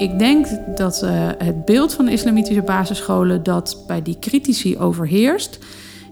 Ik 0.00 0.18
denk 0.18 0.46
dat 0.76 1.02
uh, 1.04 1.10
het 1.38 1.64
beeld 1.64 1.94
van 1.94 2.04
de 2.04 2.12
islamitische 2.12 2.62
basisscholen 2.62 3.42
dat 3.42 3.84
bij 3.86 4.02
die 4.02 4.16
critici 4.20 4.78
overheerst, 4.78 5.58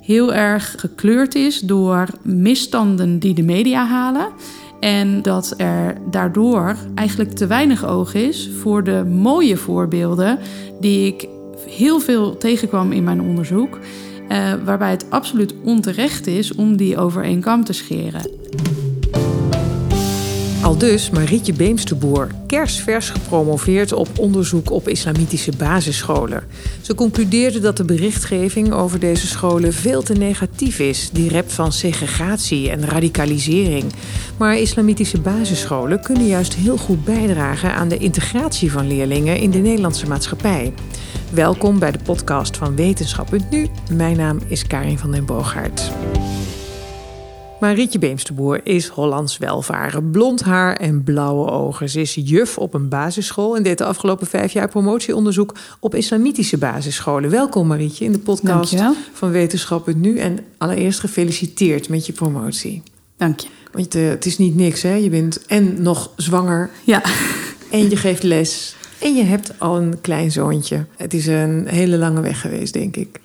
heel 0.02 0.34
erg 0.34 0.74
gekleurd 0.78 1.34
is 1.34 1.60
door 1.60 2.08
misstanden 2.22 3.18
die 3.18 3.34
de 3.34 3.42
media 3.42 3.86
halen. 3.86 4.28
En 4.80 5.22
dat 5.22 5.54
er 5.56 5.96
daardoor 6.10 6.76
eigenlijk 6.94 7.32
te 7.32 7.46
weinig 7.46 7.86
oog 7.86 8.14
is 8.14 8.50
voor 8.60 8.84
de 8.84 9.04
mooie 9.04 9.56
voorbeelden 9.56 10.38
die 10.80 11.06
ik 11.06 11.28
heel 11.66 12.00
veel 12.00 12.36
tegenkwam 12.36 12.92
in 12.92 13.04
mijn 13.04 13.20
onderzoek. 13.20 13.78
Uh, 14.28 14.52
waarbij 14.64 14.90
het 14.90 15.10
absoluut 15.10 15.54
onterecht 15.64 16.26
is 16.26 16.54
om 16.54 16.76
die 16.76 16.98
over 16.98 17.22
één 17.22 17.40
kam 17.40 17.64
te 17.64 17.72
scheren. 17.72 18.30
Dus 20.78 21.10
Marietje 21.10 21.52
Beemsterboer, 21.52 22.28
kerstvers 22.46 23.10
gepromoveerd 23.10 23.92
op 23.92 24.08
onderzoek 24.18 24.70
op 24.70 24.88
islamitische 24.88 25.52
basisscholen. 25.56 26.44
Ze 26.80 26.94
concludeerde 26.94 27.60
dat 27.60 27.76
de 27.76 27.84
berichtgeving 27.84 28.72
over 28.72 28.98
deze 28.98 29.26
scholen 29.26 29.72
veel 29.72 30.02
te 30.02 30.12
negatief 30.12 30.78
is. 30.78 31.10
Die 31.12 31.28
rept 31.28 31.52
van 31.52 31.72
segregatie 31.72 32.70
en 32.70 32.86
radicalisering. 32.86 33.84
Maar 34.36 34.58
islamitische 34.58 35.20
basisscholen 35.20 36.02
kunnen 36.02 36.26
juist 36.26 36.54
heel 36.54 36.76
goed 36.76 37.04
bijdragen 37.04 37.74
aan 37.74 37.88
de 37.88 37.98
integratie 37.98 38.72
van 38.72 38.86
leerlingen 38.86 39.36
in 39.36 39.50
de 39.50 39.58
Nederlandse 39.58 40.06
maatschappij. 40.06 40.72
Welkom 41.32 41.78
bij 41.78 41.90
de 41.90 42.00
podcast 42.04 42.56
van 42.56 42.76
Wetenschap.nu. 42.76 43.68
Mijn 43.92 44.16
naam 44.16 44.38
is 44.46 44.66
Karin 44.66 44.98
van 44.98 45.10
den 45.10 45.26
Boogaard. 45.26 45.92
Marietje 47.60 47.98
Beemsterboer 47.98 48.60
is 48.66 48.86
Hollands 48.86 49.38
welvaren. 49.38 50.10
Blond 50.10 50.42
haar 50.42 50.76
en 50.76 51.02
blauwe 51.02 51.50
ogen. 51.50 51.88
Ze 51.88 52.00
is 52.00 52.14
juf 52.14 52.58
op 52.58 52.74
een 52.74 52.88
basisschool 52.88 53.56
en 53.56 53.62
deed 53.62 53.78
de 53.78 53.84
afgelopen 53.84 54.26
vijf 54.26 54.52
jaar 54.52 54.68
promotieonderzoek 54.68 55.54
op 55.80 55.94
islamitische 55.94 56.58
basisscholen. 56.58 57.30
Welkom 57.30 57.66
Marietje 57.66 58.04
in 58.04 58.12
de 58.12 58.18
podcast 58.18 58.74
van 59.12 59.30
Wetenschappen 59.30 60.00
Nu. 60.00 60.18
En 60.18 60.38
allereerst 60.58 61.00
gefeliciteerd 61.00 61.88
met 61.88 62.06
je 62.06 62.12
promotie. 62.12 62.82
Dank 63.16 63.40
je. 63.40 63.48
Want 63.72 63.96
uh, 63.96 64.08
het 64.08 64.26
is 64.26 64.38
niet 64.38 64.54
niks, 64.54 64.82
hè? 64.82 64.94
Je 64.94 65.10
bent 65.10 65.46
en 65.46 65.82
nog 65.82 66.10
zwanger. 66.16 66.70
Ja. 66.84 67.02
En 67.70 67.90
je 67.90 67.96
geeft 67.96 68.22
les. 68.22 68.76
En 68.98 69.14
je 69.14 69.24
hebt 69.24 69.60
al 69.60 69.76
een 69.76 70.00
klein 70.00 70.30
zoontje. 70.30 70.84
Het 70.96 71.14
is 71.14 71.26
een 71.26 71.66
hele 71.66 71.96
lange 71.96 72.20
weg 72.20 72.40
geweest, 72.40 72.72
denk 72.72 72.96
ik. 72.96 73.20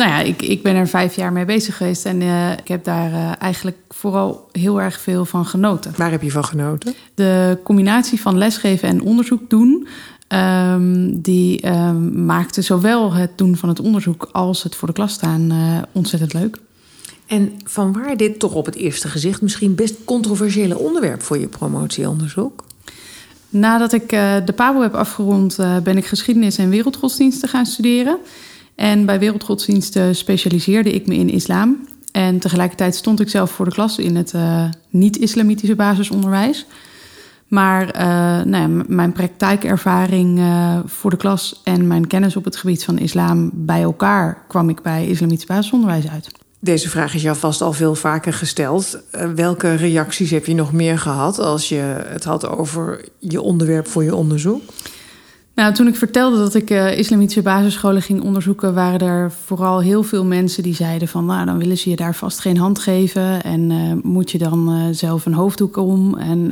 Nou 0.00 0.12
ja, 0.12 0.20
ik, 0.20 0.42
ik 0.42 0.62
ben 0.62 0.74
er 0.74 0.88
vijf 0.88 1.16
jaar 1.16 1.32
mee 1.32 1.44
bezig 1.44 1.76
geweest 1.76 2.04
en 2.04 2.20
uh, 2.20 2.52
ik 2.52 2.68
heb 2.68 2.84
daar 2.84 3.10
uh, 3.10 3.32
eigenlijk 3.38 3.76
vooral 3.88 4.48
heel 4.52 4.80
erg 4.80 5.00
veel 5.00 5.24
van 5.24 5.46
genoten. 5.46 5.92
Waar 5.96 6.10
heb 6.10 6.22
je 6.22 6.30
van 6.30 6.44
genoten? 6.44 6.94
De 7.14 7.58
combinatie 7.64 8.20
van 8.20 8.38
lesgeven 8.38 8.88
en 8.88 9.02
onderzoek 9.02 9.50
doen. 9.50 9.88
Um, 10.28 11.20
die 11.20 11.68
um, 11.68 12.24
maakte 12.24 12.62
zowel 12.62 13.12
het 13.12 13.30
doen 13.38 13.56
van 13.56 13.68
het 13.68 13.80
onderzoek 13.80 14.28
als 14.32 14.62
het 14.62 14.74
voor 14.74 14.88
de 14.88 14.94
klas 14.94 15.12
staan 15.12 15.52
uh, 15.52 15.78
ontzettend 15.92 16.32
leuk. 16.32 16.58
En 17.26 17.52
van 17.64 17.92
waar 17.92 18.16
dit 18.16 18.38
toch 18.38 18.54
op 18.54 18.66
het 18.66 18.74
eerste 18.74 19.08
gezicht 19.08 19.42
misschien 19.42 19.74
best 19.74 19.94
controversiële 20.04 20.78
onderwerp 20.78 21.22
voor 21.22 21.38
je 21.38 21.48
promotieonderzoek? 21.48 22.64
Nadat 23.48 23.92
ik 23.92 24.08
de 24.44 24.52
PABO 24.56 24.80
heb 24.80 24.94
afgerond, 24.94 25.56
ben 25.82 25.96
ik 25.96 26.06
geschiedenis 26.06 26.58
en 26.58 26.68
wereldgodsdiensten 26.68 27.48
gaan 27.48 27.66
studeren. 27.66 28.18
En 28.80 29.06
bij 29.06 29.18
wereldgodsdiensten 29.18 30.16
specialiseerde 30.16 30.92
ik 30.92 31.06
me 31.06 31.14
in 31.14 31.30
islam. 31.30 31.88
En 32.12 32.38
tegelijkertijd 32.38 32.94
stond 32.94 33.20
ik 33.20 33.28
zelf 33.28 33.50
voor 33.50 33.64
de 33.64 33.70
klas 33.70 33.98
in 33.98 34.16
het 34.16 34.32
uh, 34.32 34.64
niet-islamitische 34.90 35.74
basisonderwijs. 35.74 36.66
Maar 37.48 37.86
uh, 37.86 38.44
nou 38.44 38.84
mijn 38.86 39.12
praktijkervaring 39.12 40.38
uh, 40.38 40.78
voor 40.84 41.10
de 41.10 41.16
klas 41.16 41.60
en 41.64 41.86
mijn 41.86 42.06
kennis 42.06 42.36
op 42.36 42.44
het 42.44 42.56
gebied 42.56 42.84
van 42.84 42.98
islam 42.98 43.50
bij 43.54 43.82
elkaar 43.82 44.44
kwam 44.48 44.68
ik 44.68 44.82
bij 44.82 45.06
islamitisch 45.06 45.46
basisonderwijs 45.46 46.08
uit. 46.08 46.28
Deze 46.60 46.88
vraag 46.88 47.14
is 47.14 47.22
jou 47.22 47.36
vast 47.36 47.60
al 47.60 47.72
veel 47.72 47.94
vaker 47.94 48.32
gesteld. 48.32 48.98
welke 49.34 49.74
reacties 49.74 50.30
heb 50.30 50.46
je 50.46 50.54
nog 50.54 50.72
meer 50.72 50.98
gehad 50.98 51.38
als 51.38 51.68
je 51.68 52.04
het 52.06 52.24
had 52.24 52.48
over 52.48 53.04
je 53.18 53.40
onderwerp 53.40 53.86
voor 53.88 54.04
je 54.04 54.14
onderzoek? 54.14 54.62
Nou, 55.60 55.72
toen 55.72 55.86
ik 55.86 55.96
vertelde 55.96 56.36
dat 56.36 56.54
ik 56.54 56.70
uh, 56.70 56.98
islamitische 56.98 57.42
basisscholen 57.42 58.02
ging 58.02 58.22
onderzoeken, 58.22 58.74
waren 58.74 59.00
er 59.00 59.32
vooral 59.44 59.80
heel 59.80 60.02
veel 60.02 60.24
mensen 60.24 60.62
die 60.62 60.74
zeiden 60.74 61.08
van, 61.08 61.24
nou, 61.24 61.46
dan 61.46 61.58
willen 61.58 61.78
ze 61.78 61.90
je 61.90 61.96
daar 61.96 62.14
vast 62.14 62.38
geen 62.38 62.56
hand 62.56 62.78
geven 62.78 63.42
en 63.42 63.70
uh, 63.70 63.92
moet 64.02 64.30
je 64.30 64.38
dan 64.38 64.74
uh, 64.74 64.94
zelf 64.94 65.26
een 65.26 65.34
hoofddoek 65.34 65.76
om 65.76 66.16
en 66.16 66.50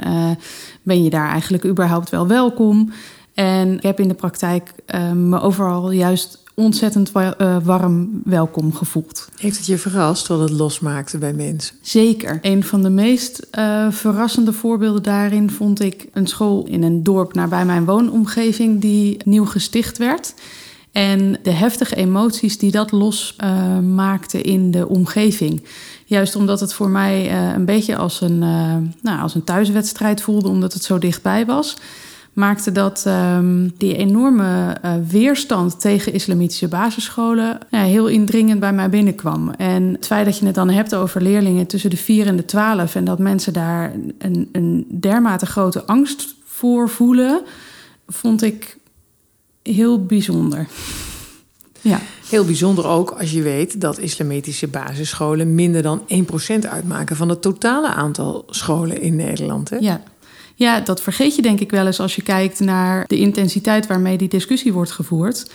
ben 0.83 1.05
je 1.05 1.11
daar 1.11 1.31
eigenlijk 1.31 1.65
überhaupt 1.65 2.11
wel 2.11 2.27
welkom? 2.27 2.93
En 3.35 3.77
ik 3.77 3.83
heb 3.83 4.01
in 4.01 4.09
de 4.09 4.15
praktijk 4.15 4.73
me 5.15 5.41
overal 5.41 5.91
juist 5.91 6.43
ontzettend 6.59 7.13
uh, 7.15 7.57
warm 7.63 8.21
welkom 8.25 8.75
gevoeld. 8.75 9.29
Heeft 9.37 9.57
het 9.57 9.67
je 9.67 9.79
verrast 9.79 10.27
wat 10.27 10.41
het 10.41 10.51
losmaakte 10.51 11.19
bij 11.19 11.33
mensen? 11.33 11.77
Zeker. 11.83 12.39
Een 12.43 12.65
van 12.65 12.83
de 12.83 12.91
meest 12.91 13.47
uh, 13.59 13.91
verrassende 13.91 14.53
voorbeelden 14.53 15.03
daarin 15.03 15.51
vond 15.51 15.81
ik 15.81 16.09
een 16.13 16.27
school 16.27 16.67
in 16.67 16.83
een 16.83 17.03
dorp 17.03 17.35
nabij 17.35 17.65
mijn 17.65 17.85
woonomgeving 17.85 18.81
die 18.81 19.17
nieuw 19.25 19.45
gesticht 19.45 19.99
werd. 19.99 20.35
En 20.93 21.39
de 21.43 21.51
heftige 21.51 21.97
emoties 21.97 22.59
die 22.59 22.71
dat 22.71 22.93
losmaakte 22.93 24.39
uh, 24.39 24.53
in 24.53 24.71
de 24.71 24.89
omgeving. 24.89 25.65
Juist 26.05 26.37
omdat 26.37 26.61
het 26.61 26.73
voor 26.73 26.89
mij 26.89 27.33
een 27.55 27.65
beetje 27.65 27.97
als 27.97 28.21
een, 28.21 28.39
nou, 29.03 29.21
als 29.21 29.35
een 29.35 29.45
thuiswedstrijd 29.45 30.23
voelde, 30.23 30.49
omdat 30.49 30.73
het 30.73 30.85
zo 30.85 30.99
dichtbij 30.99 31.47
was 31.47 31.77
maakte 32.39 32.73
dat 32.73 33.05
um, 33.07 33.73
die 33.77 33.97
enorme 33.97 34.77
uh, 34.85 34.93
weerstand 35.09 35.81
tegen 35.81 36.13
islamitische 36.13 36.69
basisscholen 36.69 37.59
ja, 37.71 37.83
heel 37.83 38.07
indringend 38.07 38.61
bij 38.61 38.73
mij 38.73 38.91
binnenkwam. 38.91 39.51
En 39.51 39.93
het 39.93 40.07
feit 40.07 40.25
dat 40.25 40.39
je 40.39 40.47
het 40.47 40.55
dan 40.55 40.71
hebt 40.71 40.95
over 40.95 41.23
leerlingen 41.23 41.67
tussen 41.67 41.91
de 41.91 41.97
4 41.97 42.27
en 42.27 42.37
de 42.37 42.45
12 42.45 42.95
en 42.95 43.05
dat 43.05 43.19
mensen 43.19 43.53
daar 43.53 43.93
een, 44.19 44.49
een 44.53 44.87
dermate 44.91 45.47
grote 45.47 45.85
angst 45.85 46.35
voor 46.45 46.89
voelen, 46.89 47.43
vond 48.07 48.43
ik 48.43 48.79
heel 49.63 50.05
bijzonder. 50.05 50.67
Ja. 51.81 52.01
Heel 52.29 52.45
bijzonder 52.45 52.87
ook 52.87 53.11
als 53.11 53.31
je 53.31 53.43
weet 53.43 53.81
dat 53.81 53.99
islamitische 53.99 54.69
basisscholen 54.69 55.55
minder 55.55 55.83
dan 55.83 56.03
1% 56.65 56.69
uitmaken 56.69 57.17
van 57.17 57.29
het 57.29 57.43
totale 57.43 57.89
aantal 57.89 58.45
scholen 58.47 59.01
in 59.01 59.17
Nederland. 59.17 59.71
Hè? 59.71 59.77
Ja. 59.77 60.03
Ja, 60.59 60.81
dat 60.81 61.03
vergeet 61.03 61.35
je 61.35 61.43
denk 61.43 61.61
ik 61.61 61.71
wel 61.71 61.87
eens 61.87 62.01
als 62.01 62.17
je 62.17 62.23
kijkt 62.23 62.61
naar 62.61 63.07
de 63.07 63.19
intensiteit 63.19 63.87
waarmee 63.87 64.19
die 64.19 64.29
discussie 64.29 64.73
wordt 64.73 64.91
gevoerd. 64.91 65.51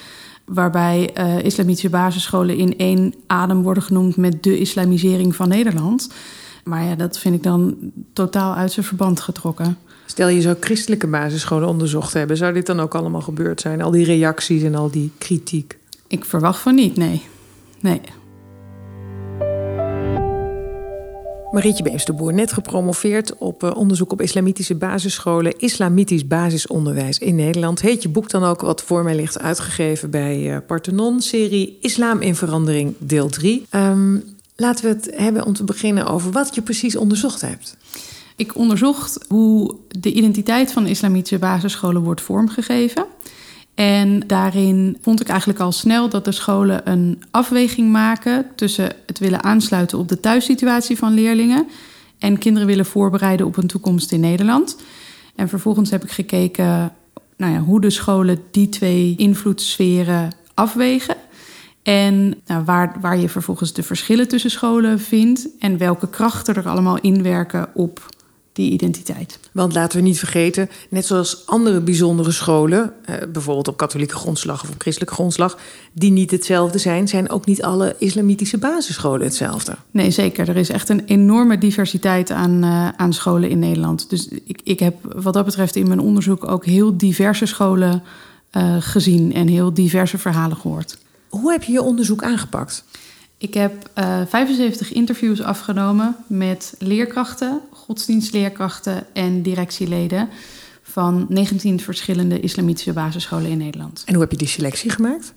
Waarbij 0.46 1.10
uh, 1.18 1.44
islamitische 1.44 1.90
basisscholen 1.90 2.58
in 2.58 2.78
één 2.78 3.14
adem 3.28 3.62
worden 3.62 3.84
genoemd 3.84 4.18
met 4.18 4.44
de 4.44 4.60
islamisering 4.60 5.36
van 5.36 5.48
Nederland. 5.48 6.10
Maar 6.64 6.84
ja, 6.84 6.96
dat 6.96 7.20
vind 7.20 7.36
ik 7.36 7.44
dan 7.44 7.78
totaal 8.14 8.56
uit 8.56 8.72
zijn 8.72 8.86
verband 8.86 9.20
getrokken. 9.20 9.78
Stel 10.06 10.28
je 10.28 10.42
zou 10.42 10.56
christelijke 10.60 11.08
basisscholen 11.08 11.68
onderzocht 11.68 12.14
hebben, 12.14 12.38
zou 12.38 12.54
dit 12.54 12.66
dan 12.66 12.80
ook 12.80 12.96
allemaal 12.96 13.22
gebeurd 13.22 13.62
zijn? 13.62 13.82
Al 13.82 13.92
die 13.92 14.06
reacties 14.06 14.64
en 14.64 14.76
al 14.76 14.92
die 14.92 15.12
kritiek? 15.18 15.78
Ik 16.08 16.26
verwacht 16.26 16.60
van 16.60 16.76
niet, 16.76 16.98
nee. 16.98 17.22
Nee. 17.80 18.02
Marietje 21.54 21.84
Beemsterboer, 21.84 22.34
net 22.34 22.54
gepromoveerd 22.54 23.38
op 23.38 23.64
uh, 23.64 23.76
onderzoek 23.76 24.12
op 24.12 24.22
islamitische 24.22 24.76
basisscholen, 24.76 25.60
islamitisch 25.60 26.28
basisonderwijs 26.28 27.20
in 27.20 27.36
Nederland. 27.36 27.82
Heet 27.82 28.02
je 28.02 28.10
boek 28.10 28.30
dan 28.30 28.44
ook, 28.44 28.62
wat 28.62 28.84
voor 28.84 29.04
mij 29.04 29.16
ligt, 29.16 29.40
uitgegeven 29.40 30.10
bij 30.10 30.54
uh, 30.54 30.58
Parthenon, 30.68 31.22
serie 31.22 31.78
Islam 31.82 32.22
in 32.22 32.36
Verandering, 32.36 32.96
deel 32.98 33.30
3. 33.30 33.60
Um, 33.60 33.66
ehm, 33.70 34.18
laten 34.56 34.86
we 34.86 34.90
het 34.90 35.12
hebben 35.16 35.46
om 35.46 35.54
te 35.54 35.64
beginnen 35.64 36.08
over 36.08 36.32
wat 36.32 36.56
je 36.56 36.62
precies 36.62 36.96
onderzocht 36.96 37.42
hebt. 37.42 37.78
Ik 38.36 38.56
onderzocht 38.56 39.26
hoe 39.28 39.76
de 39.88 40.12
identiteit 40.12 40.72
van 40.72 40.88
islamitische 40.88 41.40
basisscholen 41.40 42.02
wordt 42.02 42.22
vormgegeven. 42.22 43.06
En 43.76 44.20
daarin 44.28 44.98
vond 45.02 45.22
ik 45.22 45.28
eigenlijk 45.28 45.60
al 45.60 45.72
snel 45.72 46.10
dat 46.10 46.26
de 46.26 46.32
scholen 46.32 46.90
een 46.90 47.24
afweging 47.32 47.92
maken 47.92 48.46
tussen 48.56 48.92
het 49.06 49.20
willen 49.20 49.44
aansluiten 49.44 49.98
op 49.98 50.08
de 50.08 50.20
thuissituatie 50.20 50.98
van 50.98 51.14
leerlingen 51.14 51.68
en 52.20 52.38
kinderen 52.38 52.68
willen 52.68 52.86
voorbereiden 52.86 53.46
op 53.46 53.58
een 53.58 53.68
toekomst 53.68 54.12
in 54.12 54.20
Nederland. 54.20 54.78
En 55.36 55.50
vervolgens 55.50 55.90
heb 55.90 56.04
ik 56.04 56.12
gekeken 56.12 56.94
nou 57.38 57.54
ja, 57.54 57.60
hoe 57.60 57.82
de 57.82 57.90
scholen 57.90 58.40
die 58.52 58.70
twee 58.70 59.14
invloedssferen 59.18 60.36
afwegen. 60.54 61.16
En 61.84 62.36
nou, 62.46 62.64
waar, 62.64 62.96
waar 63.02 63.18
je 63.18 63.30
vervolgens 63.30 63.74
de 63.74 63.84
verschillen 63.84 64.28
tussen 64.28 64.52
scholen 64.52 65.00
vindt 65.00 65.48
en 65.60 65.78
welke 65.78 66.10
krachten 66.10 66.56
er 66.56 66.70
allemaal 66.70 67.00
inwerken 67.00 67.70
op 67.74 68.10
die 68.54 68.72
identiteit. 68.72 69.40
Want 69.52 69.74
laten 69.74 69.98
we 69.98 70.04
niet 70.04 70.20
vergeten, 70.20 70.70
net 70.90 71.06
zoals 71.06 71.46
andere 71.46 71.82
bijzondere 71.82 72.32
scholen, 72.32 72.94
eh, 73.06 73.16
bijvoorbeeld 73.32 73.68
op 73.68 73.78
katholieke 73.78 74.16
grondslag 74.16 74.64
of 74.64 74.70
op 74.70 74.82
christelijke 74.82 75.14
grondslag, 75.14 75.58
die 75.94 76.12
niet 76.12 76.32
hetzelfde 76.32 76.78
zijn, 76.78 77.08
zijn 77.08 77.30
ook 77.30 77.46
niet 77.46 77.64
alle 77.64 77.96
islamitische 77.98 78.58
basisscholen 78.58 79.26
hetzelfde. 79.26 79.76
Nee, 79.92 80.12
zeker. 80.12 80.50
Er 80.50 80.58
is 80.58 80.70
echt 80.70 80.90
een 80.90 81.06
enorme 81.06 81.58
diversiteit 81.58 82.32
aan, 82.32 82.64
uh, 82.64 82.90
aan 82.90 83.14
scholen 83.14 83.50
in 83.50 83.60
Nederland. 83.60 84.10
Dus 84.10 84.28
ik, 84.28 84.62
ik 84.64 84.80
heb 84.80 84.96
wat 85.16 85.34
dat 85.34 85.46
betreft 85.46 85.76
in 85.76 85.88
mijn 85.88 86.00
onderzoek 86.00 86.48
ook 86.48 86.66
heel 86.66 86.98
diverse 86.98 87.46
scholen 87.46 88.04
uh, 88.58 88.76
gezien 88.80 89.34
en 89.34 89.48
heel 89.48 89.74
diverse 89.74 90.18
verhalen 90.18 90.58
gehoord. 90.58 90.98
Hoe 91.30 91.52
heb 91.52 91.64
je 91.64 91.72
je 91.72 91.82
onderzoek 91.82 92.24
aangepakt? 92.24 92.84
Ik 93.44 93.54
heb 93.54 93.90
uh, 94.00 94.22
75 94.28 94.94
interviews 94.94 95.42
afgenomen 95.42 96.16
met 96.28 96.76
leerkrachten, 96.80 97.62
godsdienstleerkrachten 97.72 99.06
en 99.14 99.42
directieleden 99.42 100.30
van 100.84 101.26
19 101.30 101.80
verschillende 101.80 102.40
islamitische 102.40 102.94
basisscholen 102.94 103.50
in 103.50 103.58
Nederland. 103.58 104.04
En 104.06 104.14
hoe 104.14 104.22
heb 104.22 104.32
je 104.32 104.38
die 104.38 104.48
selectie 104.48 104.90
gemaakt? 104.90 105.34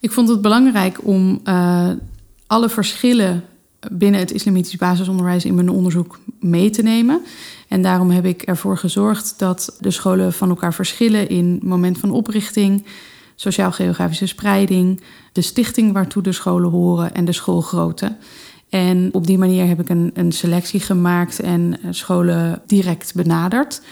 Ik 0.00 0.12
vond 0.12 0.28
het 0.28 0.40
belangrijk 0.40 1.06
om 1.06 1.40
uh, 1.44 1.90
alle 2.46 2.68
verschillen 2.68 3.44
binnen 3.90 4.20
het 4.20 4.32
islamitisch 4.32 4.76
basisonderwijs 4.76 5.44
in 5.44 5.54
mijn 5.54 5.68
onderzoek 5.68 6.18
mee 6.40 6.70
te 6.70 6.82
nemen. 6.82 7.22
En 7.68 7.82
daarom 7.82 8.10
heb 8.10 8.24
ik 8.24 8.42
ervoor 8.42 8.78
gezorgd 8.78 9.34
dat 9.38 9.76
de 9.80 9.90
scholen 9.90 10.32
van 10.32 10.48
elkaar 10.48 10.74
verschillen 10.74 11.28
in 11.28 11.60
moment 11.62 11.98
van 11.98 12.10
oprichting, 12.10 12.84
sociaal-geografische 13.34 14.26
spreiding, 14.26 15.02
de 15.32 15.42
stichting 15.42 15.92
waartoe 15.92 16.22
de 16.22 16.32
scholen 16.32 16.70
horen 16.70 17.14
en 17.14 17.24
de 17.24 17.32
schoolgrootte. 17.32 18.16
En 18.68 19.08
op 19.12 19.26
die 19.26 19.38
manier 19.38 19.66
heb 19.66 19.80
ik 19.80 19.88
een, 19.88 20.10
een 20.14 20.32
selectie 20.32 20.80
gemaakt 20.80 21.40
en 21.40 21.78
eh, 21.82 21.88
scholen 21.90 22.62
direct 22.66 23.14
benaderd. 23.14 23.82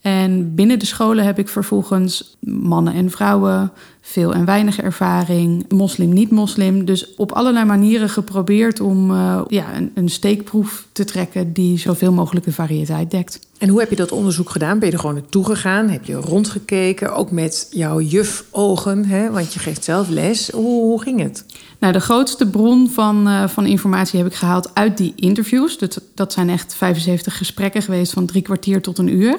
En 0.00 0.54
binnen 0.54 0.78
de 0.78 0.86
scholen 0.86 1.24
heb 1.24 1.38
ik 1.38 1.48
vervolgens 1.48 2.36
mannen 2.40 2.94
en 2.94 3.10
vrouwen, 3.10 3.72
veel 4.00 4.34
en 4.34 4.44
weinig 4.44 4.80
ervaring, 4.80 5.64
moslim, 5.68 6.12
niet-moslim. 6.12 6.84
Dus 6.84 7.14
op 7.14 7.32
allerlei 7.32 7.64
manieren 7.64 8.08
geprobeerd 8.08 8.80
om 8.80 9.10
uh, 9.10 9.40
ja, 9.48 9.76
een, 9.76 9.90
een, 9.94 10.08
steekproef 10.08 10.86
te 10.92 11.04
trekken 11.04 11.52
die 11.52 11.78
zoveel 11.78 12.12
mogelijk 12.12 12.44
de 12.44 12.52
variëteit 12.52 13.10
dekt. 13.10 13.40
En 13.58 13.68
hoe 13.68 13.80
heb 13.80 13.90
je 13.90 13.96
dat 13.96 14.12
onderzoek 14.12 14.50
gedaan? 14.50 14.78
Ben 14.78 14.88
je 14.88 14.94
er 14.94 15.00
gewoon 15.00 15.14
naartoe 15.14 15.44
gegaan? 15.44 15.88
Heb 15.88 16.04
je 16.04 16.14
rondgekeken? 16.14 17.14
Ook 17.14 17.30
met 17.30 17.66
jouw 17.70 18.00
juf-ogen, 18.00 19.04
hè? 19.04 19.30
want 19.30 19.52
je 19.52 19.58
geeft 19.58 19.84
zelf 19.84 20.08
les. 20.08 20.50
Hoe, 20.50 20.82
hoe 20.82 21.02
ging 21.02 21.22
het? 21.22 21.44
Nou, 21.78 21.92
de 21.92 22.00
grootste 22.00 22.48
bron 22.48 22.90
van, 22.90 23.28
uh, 23.28 23.48
van 23.48 23.66
informatie 23.66 24.18
heb 24.18 24.28
ik 24.28 24.34
gehaald 24.34 24.74
uit 24.74 24.96
die 24.96 25.12
interviews. 25.16 25.78
Dat, 25.78 26.00
dat 26.14 26.32
zijn 26.32 26.50
echt 26.50 26.74
75 26.74 27.36
gesprekken 27.36 27.82
geweest 27.82 28.12
van 28.12 28.26
drie 28.26 28.42
kwartier 28.42 28.82
tot 28.82 28.98
een 28.98 29.14
uur. 29.14 29.38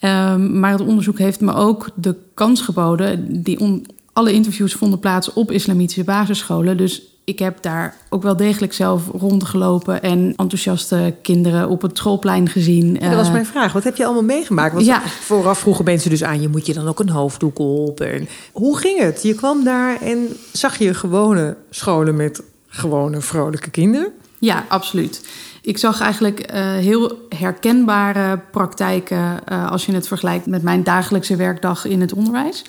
Um, 0.00 0.60
maar 0.60 0.72
het 0.72 0.80
onderzoek 0.80 1.18
heeft 1.18 1.40
me 1.40 1.54
ook 1.54 1.90
de 1.94 2.16
kans 2.34 2.60
geboden. 2.60 3.42
Die 3.42 3.60
on, 3.60 3.86
alle 4.12 4.32
interviews 4.32 4.72
vonden 4.72 4.98
plaats 4.98 5.32
op 5.32 5.50
islamitische 5.50 6.04
basisscholen. 6.04 6.76
Dus 6.76 7.02
ik 7.24 7.38
heb 7.38 7.62
daar 7.62 7.96
ook 8.08 8.22
wel 8.22 8.36
degelijk 8.36 8.72
zelf 8.72 9.02
rondgelopen 9.12 10.02
en 10.02 10.34
enthousiaste 10.36 11.14
kinderen 11.22 11.68
op 11.68 11.82
het 11.82 11.98
schoolplein 11.98 12.48
gezien. 12.48 12.94
Ja, 13.00 13.08
dat 13.08 13.18
was 13.18 13.30
mijn 13.30 13.46
vraag. 13.46 13.72
Wat 13.72 13.84
heb 13.84 13.96
je 13.96 14.04
allemaal 14.04 14.22
meegemaakt? 14.22 14.74
Want 14.74 14.86
ja. 14.86 15.02
vooraf 15.02 15.58
vroegen 15.58 15.84
mensen 15.84 16.10
dus 16.10 16.24
aan 16.24 16.40
je, 16.40 16.48
moet 16.48 16.66
je 16.66 16.74
dan 16.74 16.88
ook 16.88 17.00
een 17.00 17.10
hoofddoek 17.10 17.58
op? 17.58 18.00
En 18.00 18.28
hoe 18.52 18.78
ging 18.78 18.98
het? 18.98 19.22
Je 19.22 19.34
kwam 19.34 19.64
daar 19.64 20.02
en 20.02 20.28
zag 20.52 20.78
je 20.78 20.94
gewone 20.94 21.56
scholen 21.70 22.16
met 22.16 22.42
gewone 22.68 23.20
vrolijke 23.20 23.70
kinderen? 23.70 24.12
Ja, 24.38 24.64
absoluut. 24.68 25.22
Ik 25.62 25.78
zag 25.78 26.00
eigenlijk 26.00 26.52
uh, 26.52 26.56
heel 26.60 27.26
herkenbare 27.28 28.40
praktijken 28.50 29.40
uh, 29.52 29.70
als 29.70 29.86
je 29.86 29.92
het 29.92 30.08
vergelijkt 30.08 30.46
met 30.46 30.62
mijn 30.62 30.82
dagelijkse 30.82 31.36
werkdag 31.36 31.84
in 31.84 32.00
het 32.00 32.12
onderwijs. 32.12 32.64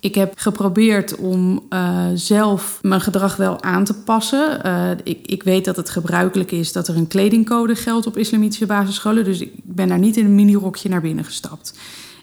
Ik 0.00 0.14
heb 0.14 0.32
geprobeerd 0.36 1.16
om 1.16 1.66
uh, 1.70 2.04
zelf 2.14 2.78
mijn 2.82 3.00
gedrag 3.00 3.36
wel 3.36 3.62
aan 3.62 3.84
te 3.84 3.94
passen. 3.94 4.60
Ik, 5.04 5.26
ik, 5.26 5.42
weet 5.42 5.64
dat 5.64 5.76
het 5.76 5.90
gebruikelijk 5.90 6.50
is 6.52 6.72
dat 6.72 6.88
er 6.88 6.96
een 6.96 7.06
kledingcode 7.06 7.74
geldt 7.74 8.06
op 8.06 8.16
islamitische 8.16 8.66
basisscholen. 8.66 9.24
Dus 9.24 9.40
ik 9.40 9.52
ben 9.62 9.88
daar 9.88 9.98
niet 9.98 10.16
in 10.16 10.24
een 10.24 10.34
minirokje 10.34 10.88
naar 10.88 11.00
binnen 11.00 11.24
gestapt. 11.24 11.78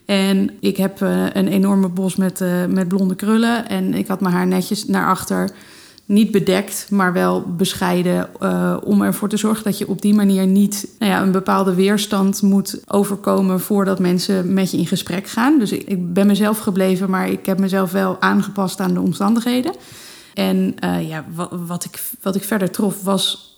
En 0.06 0.50
ik 0.60 0.77
heb 0.77 1.01
een 1.33 1.48
enorme 1.48 1.89
bos 1.89 2.15
met, 2.15 2.44
met 2.69 2.88
blonde 2.88 3.15
krullen. 3.15 3.69
En 3.69 3.94
ik 3.94 4.07
had 4.07 4.21
mijn 4.21 4.33
haar 4.33 4.48
netjes 4.48 4.86
naar 4.86 5.07
achter 5.07 5.50
niet 6.05 6.31
bedekt, 6.31 6.88
maar 6.89 7.13
wel 7.13 7.41
bescheiden. 7.41 8.29
Uh, 8.41 8.77
om 8.83 9.01
ervoor 9.01 9.29
te 9.29 9.38
zorgen 9.38 9.63
dat 9.63 9.77
je 9.77 9.88
op 9.88 10.01
die 10.01 10.13
manier 10.13 10.47
niet 10.47 10.88
nou 11.00 11.11
ja, 11.11 11.21
een 11.21 11.31
bepaalde 11.31 11.73
weerstand 11.73 12.41
moet 12.41 12.81
overkomen 12.88 13.59
voordat 13.59 14.00
mensen 14.00 14.53
met 14.53 14.71
je 14.71 14.77
in 14.77 14.88
gesprek 14.88 15.27
gaan. 15.27 15.59
Dus 15.59 15.71
ik, 15.71 16.13
ben 16.13 16.27
mezelf 16.27 16.59
gebleven, 16.59 17.09
maar 17.09 17.29
ik 17.29 17.45
heb 17.45 17.59
mezelf 17.59 17.91
wel 17.91 18.21
aangepast 18.21 18.79
aan 18.79 18.94
de 18.94 19.01
omstandigheden. 19.01 19.75
En 20.33 20.75
uh, 20.83 21.09
ja, 21.09 21.25
wat, 21.50 21.85
ik, 21.85 22.01
wat 22.21 22.35
ik 22.35 22.44
verder 22.44 22.71
trof 22.71 23.03
was 23.03 23.52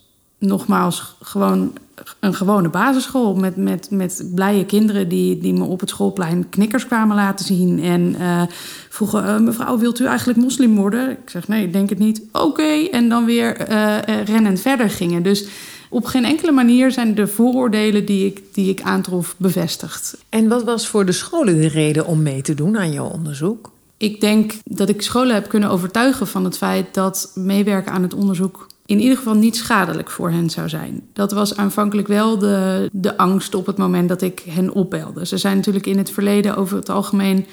nogmaals 0.45 1.15
gewoon 1.21 1.73
een 2.19 2.35
gewone 2.35 2.69
basisschool 2.69 3.35
met, 3.35 3.55
met, 3.55 3.87
met 3.91 4.29
blije 4.35 4.65
kinderen 4.65 5.09
die, 5.09 5.37
die 5.37 5.53
me 5.53 5.63
op 5.63 5.79
het 5.79 5.89
schoolplein 5.89 6.49
knikkers 6.49 6.87
kwamen 6.87 7.15
laten 7.15 7.45
zien. 7.45 7.83
En 7.83 8.15
uh, 8.19 8.41
vroegen: 8.89 9.25
uh, 9.25 9.39
Mevrouw, 9.39 9.77
wilt 9.77 9.99
u 9.99 10.05
eigenlijk 10.05 10.39
moslim 10.39 10.75
worden? 10.75 11.09
Ik 11.09 11.29
zeg: 11.29 11.47
Nee, 11.47 11.63
ik 11.63 11.73
denk 11.73 11.89
het 11.89 11.99
niet. 11.99 12.21
Oké. 12.31 12.87
En 12.91 13.09
dan 13.09 13.25
weer 13.25 13.69
uh, 13.69 13.97
rennend 14.25 14.59
verder 14.61 14.89
gingen. 14.89 15.23
Dus 15.23 15.47
op 15.89 16.05
geen 16.05 16.25
enkele 16.25 16.51
manier 16.51 16.91
zijn 16.91 17.15
de 17.15 17.27
vooroordelen 17.27 18.05
die 18.05 18.25
ik, 18.25 18.41
die 18.51 18.69
ik 18.69 18.81
aantrof 18.81 19.35
bevestigd. 19.37 20.17
En 20.29 20.47
wat 20.47 20.63
was 20.63 20.87
voor 20.87 21.05
de 21.05 21.11
scholen 21.11 21.61
de 21.61 21.67
reden 21.67 22.05
om 22.05 22.21
mee 22.21 22.41
te 22.41 22.53
doen 22.53 22.77
aan 22.77 22.91
jouw 22.91 23.09
onderzoek? 23.09 23.71
Ik 23.97 24.21
denk 24.21 24.53
dat 24.63 24.89
ik 24.89 25.01
scholen 25.01 25.33
heb 25.33 25.49
kunnen 25.49 25.69
overtuigen 25.69 26.27
van 26.27 26.43
het 26.43 26.57
feit 26.57 26.93
dat 26.93 27.31
meewerken 27.35 27.91
aan 27.91 28.01
het 28.01 28.13
onderzoek 28.13 28.67
in 28.85 28.99
ieder 28.99 29.17
geval 29.17 29.33
niet 29.33 29.55
schadelijk 29.55 30.11
voor 30.11 30.29
hen 30.29 30.49
zou 30.49 30.69
zijn. 30.69 31.01
Dat 31.13 31.31
was 31.31 31.57
aanvankelijk 31.57 32.07
wel 32.07 32.37
de, 32.37 32.89
de 32.91 33.17
angst 33.17 33.55
op 33.55 33.65
het 33.65 33.77
moment 33.77 34.09
dat 34.09 34.21
ik 34.21 34.43
hen 34.49 34.73
opbelde. 34.73 35.25
Ze 35.25 35.37
zijn 35.37 35.55
natuurlijk 35.55 35.85
in 35.85 35.97
het 35.97 36.11
verleden 36.11 36.55
over 36.55 36.77
het 36.77 36.89
algemeen 36.89 37.45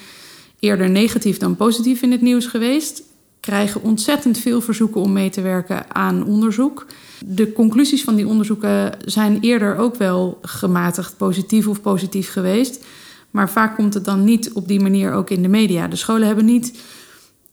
eerder 0.58 0.90
negatief 0.90 1.38
dan 1.38 1.56
positief 1.56 2.02
in 2.02 2.10
het 2.10 2.20
nieuws 2.20 2.46
geweest. 2.46 3.02
Krijgen 3.40 3.82
ontzettend 3.82 4.38
veel 4.38 4.60
verzoeken 4.60 5.00
om 5.00 5.12
mee 5.12 5.30
te 5.30 5.40
werken 5.40 5.94
aan 5.94 6.24
onderzoek. 6.24 6.86
De 7.26 7.52
conclusies 7.52 8.04
van 8.04 8.14
die 8.14 8.26
onderzoeken 8.26 8.92
zijn 9.04 9.38
eerder 9.40 9.76
ook 9.76 9.96
wel 9.96 10.38
gematigd 10.42 11.16
positief 11.16 11.66
of 11.66 11.80
positief 11.80 12.32
geweest. 12.32 12.84
Maar 13.30 13.50
vaak 13.50 13.76
komt 13.76 13.94
het 13.94 14.04
dan 14.04 14.24
niet 14.24 14.52
op 14.52 14.68
die 14.68 14.80
manier 14.80 15.12
ook 15.12 15.30
in 15.30 15.42
de 15.42 15.48
media. 15.48 15.88
De 15.88 15.96
scholen 15.96 16.26
hebben 16.26 16.44
niet 16.44 16.78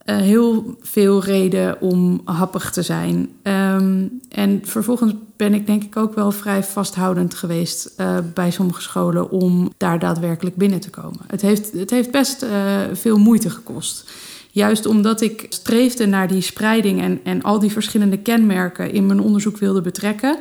uh, 0.10 0.18
heel 0.18 0.78
veel 0.82 1.24
reden 1.24 1.82
om 1.82 2.22
happig 2.24 2.72
te 2.72 2.82
zijn. 2.82 3.30
Um, 3.44 4.20
en 4.30 4.60
vervolgens 4.64 5.14
ben 5.36 5.54
ik 5.54 5.66
denk 5.66 5.84
ik 5.84 5.98
ook 5.98 6.16
wel 6.16 6.32
vrij 6.32 6.64
vasthoudend 6.64 7.34
geweest 7.34 7.94
uh, 7.98 8.18
bij 8.34 8.52
sommige 8.52 8.82
scholen 8.82 9.30
om 9.30 9.74
daar 9.78 10.00
daadwerkelijk 10.00 10.56
binnen 10.56 10.80
te 10.80 10.90
komen. 10.90 11.20
Het 11.28 11.42
heeft, 11.42 11.72
het 11.72 11.90
heeft 11.90 12.12
best 12.12 12.44
uh, 12.44 12.50
veel 12.94 13.18
moeite 13.18 13.50
gekost. 13.50 14.12
Juist 14.52 14.86
omdat 14.86 15.22
ik 15.22 15.46
streefde 15.50 16.06
naar 16.06 16.28
die 16.28 16.42
spreiding 16.42 17.02
en, 17.02 17.20
en 17.24 17.42
al 17.42 17.60
die 17.60 17.72
verschillende 17.72 18.18
kenmerken 18.18 18.92
in 18.92 19.06
mijn 19.06 19.22
onderzoek 19.22 19.58
wilde 19.58 19.82
betrekken, 19.82 20.38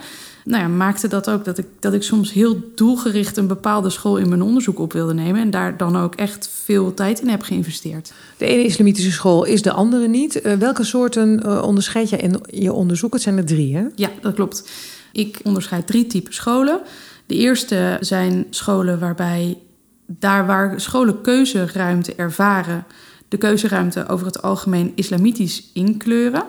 nou 0.48 0.62
ja, 0.62 0.68
maakte 0.68 1.08
dat 1.08 1.30
ook 1.30 1.44
dat 1.44 1.58
ik, 1.58 1.66
dat 1.78 1.92
ik 1.92 2.02
soms 2.02 2.32
heel 2.32 2.62
doelgericht 2.74 3.36
een 3.36 3.46
bepaalde 3.46 3.90
school 3.90 4.16
in 4.16 4.28
mijn 4.28 4.42
onderzoek 4.42 4.78
op 4.78 4.92
wilde 4.92 5.14
nemen. 5.14 5.40
En 5.40 5.50
daar 5.50 5.76
dan 5.76 5.96
ook 5.96 6.14
echt 6.14 6.50
veel 6.64 6.94
tijd 6.94 7.20
in 7.20 7.28
heb 7.28 7.42
geïnvesteerd. 7.42 8.12
De 8.36 8.46
ene 8.46 8.64
islamitische 8.64 9.10
school 9.10 9.44
is 9.44 9.62
de 9.62 9.72
andere 9.72 10.08
niet. 10.08 10.46
Uh, 10.46 10.52
welke 10.52 10.84
soorten 10.84 11.42
uh, 11.46 11.62
onderscheid 11.62 12.10
je 12.10 12.16
in 12.16 12.40
je 12.50 12.72
onderzoek? 12.72 13.12
Het 13.12 13.22
zijn 13.22 13.36
er 13.36 13.44
drie, 13.44 13.76
hè? 13.76 13.86
Ja, 13.94 14.10
dat 14.20 14.34
klopt. 14.34 14.70
Ik 15.12 15.40
onderscheid 15.42 15.86
drie 15.86 16.06
typen 16.06 16.34
scholen. 16.34 16.80
De 17.26 17.34
eerste 17.34 17.96
zijn 18.00 18.46
scholen 18.50 18.98
waarbij 18.98 19.58
daar 20.06 20.46
waar 20.46 20.80
scholen 20.80 21.20
keuzeruimte 21.20 22.14
ervaren, 22.14 22.84
de 23.28 23.36
keuzeruimte 23.36 24.08
over 24.08 24.26
het 24.26 24.42
algemeen 24.42 24.92
islamitisch 24.94 25.70
inkleuren. 25.72 26.42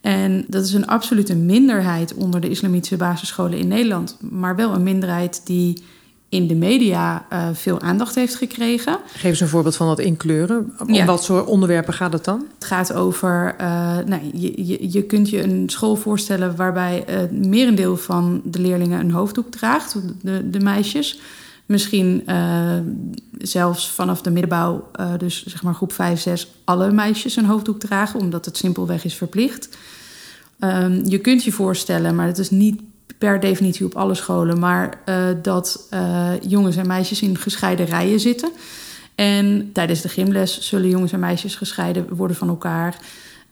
En 0.00 0.44
dat 0.48 0.64
is 0.64 0.72
een 0.72 0.86
absolute 0.86 1.36
minderheid 1.36 2.14
onder 2.14 2.40
de 2.40 2.48
islamitische 2.48 2.96
basisscholen 2.96 3.58
in 3.58 3.68
Nederland. 3.68 4.16
Maar 4.20 4.56
wel 4.56 4.74
een 4.74 4.82
minderheid 4.82 5.40
die 5.44 5.82
in 6.28 6.46
de 6.46 6.54
media 6.54 7.26
uh, 7.32 7.48
veel 7.52 7.80
aandacht 7.80 8.14
heeft 8.14 8.34
gekregen. 8.34 8.98
Geef 9.12 9.22
eens 9.22 9.40
een 9.40 9.48
voorbeeld 9.48 9.76
van 9.76 9.86
dat 9.86 9.98
inkleuren. 9.98 10.72
Om 10.78 10.94
ja. 10.94 11.04
wat 11.04 11.24
soort 11.24 11.46
onderwerpen 11.46 11.94
gaat 11.94 12.12
het 12.12 12.24
dan? 12.24 12.46
Het 12.54 12.64
gaat 12.64 12.92
over, 12.92 13.54
uh, 13.60 13.66
nou, 14.06 14.20
je, 14.34 14.66
je, 14.66 14.92
je 14.92 15.02
kunt 15.02 15.30
je 15.30 15.42
een 15.42 15.68
school 15.70 15.96
voorstellen 15.96 16.56
waarbij 16.56 17.02
het 17.06 17.46
merendeel 17.46 17.96
van 17.96 18.40
de 18.44 18.60
leerlingen 18.60 19.00
een 19.00 19.10
hoofddoek 19.10 19.50
draagt, 19.50 19.96
de, 20.22 20.50
de 20.50 20.60
meisjes. 20.60 21.20
Misschien 21.68 22.22
uh, 22.26 22.72
zelfs 23.38 23.90
vanaf 23.90 24.22
de 24.22 24.30
middenbouw, 24.30 24.90
dus 25.18 25.46
zeg 25.46 25.62
maar 25.62 25.74
groep 25.74 25.92
5, 25.92 26.20
6, 26.20 26.50
alle 26.64 26.92
meisjes 26.92 27.36
een 27.36 27.44
hoofddoek 27.44 27.80
dragen, 27.80 28.20
omdat 28.20 28.44
het 28.44 28.56
simpelweg 28.56 29.04
is 29.04 29.14
verplicht. 29.14 29.68
Um, 30.60 31.04
je 31.04 31.18
kunt 31.18 31.44
je 31.44 31.52
voorstellen, 31.52 32.14
maar 32.14 32.26
het 32.26 32.38
is 32.38 32.50
niet 32.50 32.80
per 33.18 33.40
definitie 33.40 33.86
op 33.86 33.94
alle 33.94 34.14
scholen, 34.14 34.58
maar 34.58 35.00
uh, 35.06 35.24
dat 35.42 35.88
jongens 36.48 36.76
en 36.76 36.86
meisjes 36.86 37.22
in 37.22 37.38
gescheiden 37.38 37.86
rijen 37.86 38.20
zitten. 38.20 38.50
En 39.14 39.70
tijdens 39.72 40.00
de 40.00 40.08
gymles 40.08 40.60
zullen 40.60 40.88
jongens 40.88 41.12
en 41.12 41.20
meisjes 41.20 41.56
gescheiden 41.56 42.14
worden 42.14 42.36
van 42.36 42.48
elkaar. 42.48 42.96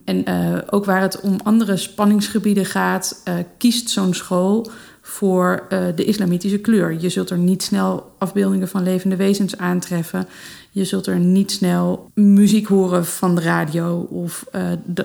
En 0.05 0.25
ook 0.71 0.85
waar 0.85 1.01
het 1.01 1.21
om 1.21 1.41
andere 1.45 1.77
spanningsgebieden 1.77 2.67
gaat, 2.67 3.23
kiest 3.59 3.91
zo'n 3.91 4.15
school 4.15 4.71
voor 5.09 5.67
de 5.95 6.05
islamitische 6.05 6.59
kleur. 6.59 7.01
Je 7.01 7.09
zult 7.09 7.31
er 7.31 7.39
niet 7.39 7.63
snel 7.63 8.13
afbeeldingen 8.19 8.69
van 8.69 8.83
levende 8.83 9.17
wezens 9.17 9.57
aantreffen. 9.57 10.29
Je 10.71 10.85
zult 10.85 11.07
er 11.07 11.19
niet 11.19 11.51
snel 11.51 12.11
muziek 12.15 12.67
horen 12.67 13.07
van 13.07 13.35
de 13.35 13.41
radio 13.41 13.99
of 14.11 14.47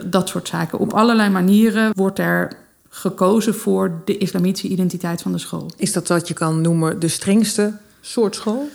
dat 0.03 0.29
soort 0.29 0.48
zaken. 0.48 0.79
Op 0.79 0.93
allerlei 0.93 1.29
manieren 1.29 1.91
wordt 1.96 2.20
er 2.20 2.51
gekozen 2.89 3.55
voor 3.55 4.01
de 4.05 4.17
islamitische 4.17 4.67
identiteit 4.67 5.22
van 5.22 5.31
de 5.31 5.38
school. 5.38 5.72
Is 5.77 5.93
dat 5.93 6.08
wat 6.08 6.27
je 6.27 6.34
kan 6.34 6.62
noemen 6.62 7.00
de 7.00 7.08
strengste 7.08 7.74
soort 8.01 8.36
school? 8.36 8.70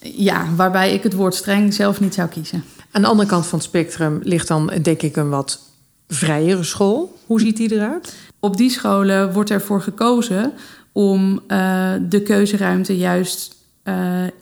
Ja, 0.00 0.46
waarbij 0.56 0.92
ik 0.92 1.02
het 1.02 1.14
woord 1.14 1.34
streng 1.34 1.74
zelf 1.74 2.00
niet 2.00 2.14
zou 2.14 2.28
kiezen. 2.28 2.64
Aan 2.90 3.02
de 3.02 3.08
andere 3.08 3.28
kant 3.28 3.46
van 3.46 3.58
het 3.58 3.68
spectrum 3.68 4.20
ligt 4.22 4.48
dan, 4.48 4.72
denk 4.82 5.02
ik, 5.02 5.16
een 5.16 5.28
wat 5.28 5.60
vrijere 6.08 6.62
school. 6.62 7.18
Hoe 7.26 7.40
ziet 7.40 7.56
die 7.56 7.72
eruit? 7.72 8.14
Op 8.40 8.56
die 8.56 8.70
scholen 8.70 9.32
wordt 9.32 9.50
ervoor 9.50 9.82
gekozen 9.82 10.52
om 10.92 11.32
uh, 11.48 11.92
de 12.08 12.22
keuzeruimte 12.22 12.96
juist 12.96 13.56
uh, 13.84 13.94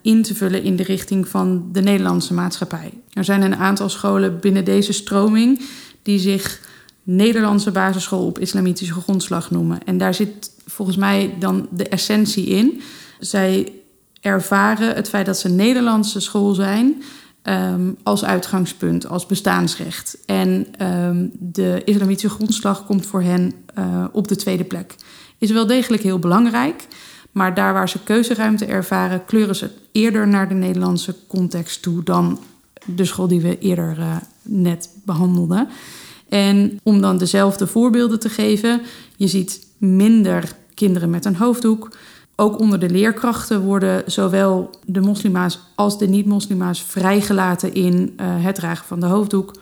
in 0.03 0.23
te 0.23 0.35
vullen 0.35 0.63
in 0.63 0.77
de 0.77 0.83
richting 0.83 1.29
van 1.29 1.69
de 1.73 1.81
Nederlandse 1.81 2.35
maatschappij. 2.35 2.93
Er 3.13 3.25
zijn 3.25 3.43
een 3.43 3.57
aantal 3.57 3.89
scholen 3.89 4.41
binnen 4.41 4.65
deze 4.65 4.93
stroming 4.93 5.61
die 6.03 6.19
zich 6.19 6.61
Nederlandse 7.03 7.71
basisschool 7.71 8.27
op 8.27 8.39
islamitische 8.39 8.95
grondslag 8.95 9.51
noemen. 9.51 9.85
En 9.85 9.99
daar 9.99 10.15
zit 10.15 10.51
volgens 10.67 10.97
mij 10.97 11.35
dan 11.39 11.69
de 11.71 11.89
essentie 11.89 12.47
in. 12.47 12.81
Zij 13.19 13.73
ervaren 14.21 14.95
het 14.95 15.09
feit 15.09 15.27
dat 15.27 15.39
ze 15.39 15.49
Nederlandse 15.49 16.21
school 16.21 16.55
zijn 16.55 17.03
um, 17.49 17.97
als 18.03 18.25
uitgangspunt, 18.25 19.07
als 19.07 19.27
bestaansrecht. 19.27 20.19
En 20.27 20.67
um, 20.83 21.31
de 21.39 21.83
islamitische 21.85 22.29
grondslag 22.29 22.87
komt 22.87 23.07
voor 23.07 23.23
hen 23.23 23.53
uh, 23.79 24.05
op 24.13 24.29
de 24.29 24.37
tweede 24.37 24.65
plek. 24.65 24.95
Is 25.39 25.51
wel 25.51 25.67
degelijk 25.67 26.03
heel 26.03 26.19
belangrijk. 26.19 26.87
Maar 27.33 27.55
daar 27.55 27.73
waar 27.73 27.89
ze 27.89 28.03
keuzeruimte 28.03 28.65
ervaren, 28.65 29.25
kleuren 29.25 29.57
ze 29.57 29.71
eerder 29.93 30.29
naar 30.29 30.49
de 30.49 30.55
Nederlandse 30.55 31.15
context 31.27 31.83
toe 31.83 32.03
dan 32.03 32.39
de 32.85 33.05
school 33.05 33.29
die 33.29 33.41
we 33.41 33.59
eerder 33.59 33.99
uh, 33.99 34.17
net 34.43 34.89
behandelden. 35.05 35.69
En 36.29 36.81
om 36.83 37.01
dan 37.01 37.19
dezelfde 37.19 37.67
voorbeelden 37.67 38.21
te 38.21 38.29
geven, 38.29 38.81
je 39.17 39.27
ziet 39.27 39.67
minder 39.79 40.57
kinderen 40.75 41.11
met 41.11 41.25
een 41.25 41.37
hoofddoek. 41.37 41.97
Ook 42.37 42.59
onder 42.59 42.79
de 42.79 42.91
leerkrachten 42.91 43.61
worden 43.61 44.03
zowel 44.07 44.71
de 44.85 45.01
moslima's 45.01 45.59
als 45.75 45.99
de 45.99 46.09
niet-moslima's 46.09 46.83
vrijgelaten 46.83 47.75
in 47.75 47.95
uh, 48.21 48.27
het 48.45 48.55
dragen 48.55 48.87
van 48.87 49.01
de 49.01 49.07
hoofddoek. 49.07 49.55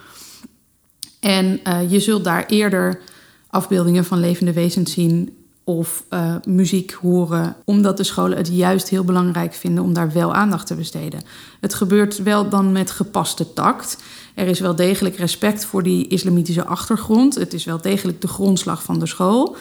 En 1.20 1.60
uh, 1.64 1.90
je 1.90 2.00
zult 2.00 2.24
daar 2.24 2.46
eerder 2.46 3.00
afbeeldingen 3.48 4.04
van 4.04 4.20
levende 4.20 4.52
wezens 4.52 4.92
zien 4.92 5.36
of 5.64 6.04
uh, 6.10 6.34
muziek 6.46 6.92
horen, 6.92 7.56
omdat 7.64 7.96
de 7.96 8.04
scholen 8.04 8.36
het 8.36 8.48
juist 8.48 8.88
heel 8.88 9.04
belangrijk 9.04 9.54
vinden 9.54 9.84
om 9.84 9.92
daar 9.92 10.12
wel 10.12 10.34
aandacht 10.34 10.66
te 10.66 10.74
besteden. 10.74 11.22
Het 11.60 11.74
gebeurt 11.74 12.22
wel 12.22 12.48
dan 12.48 12.72
met 12.72 12.90
gepaste 12.90 13.52
tact. 13.52 14.02
Er 14.34 14.46
is 14.46 14.60
wel 14.60 14.74
degelijk 14.74 15.16
respect 15.16 15.64
voor 15.64 15.82
die 15.82 16.08
islamitische 16.08 16.64
achtergrond. 16.64 17.34
Het 17.34 17.52
is 17.52 17.64
wel 17.64 17.80
degelijk 17.80 18.20
de 18.20 18.28
grondslag 18.28 18.82
van 18.82 18.98
de 18.98 19.06
school. 19.06 19.56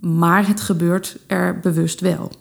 Maar 0.00 0.48
het 0.48 0.60
gebeurt 0.60 1.16
er 1.26 1.60
bewust 1.60 2.00
wel. 2.00 2.32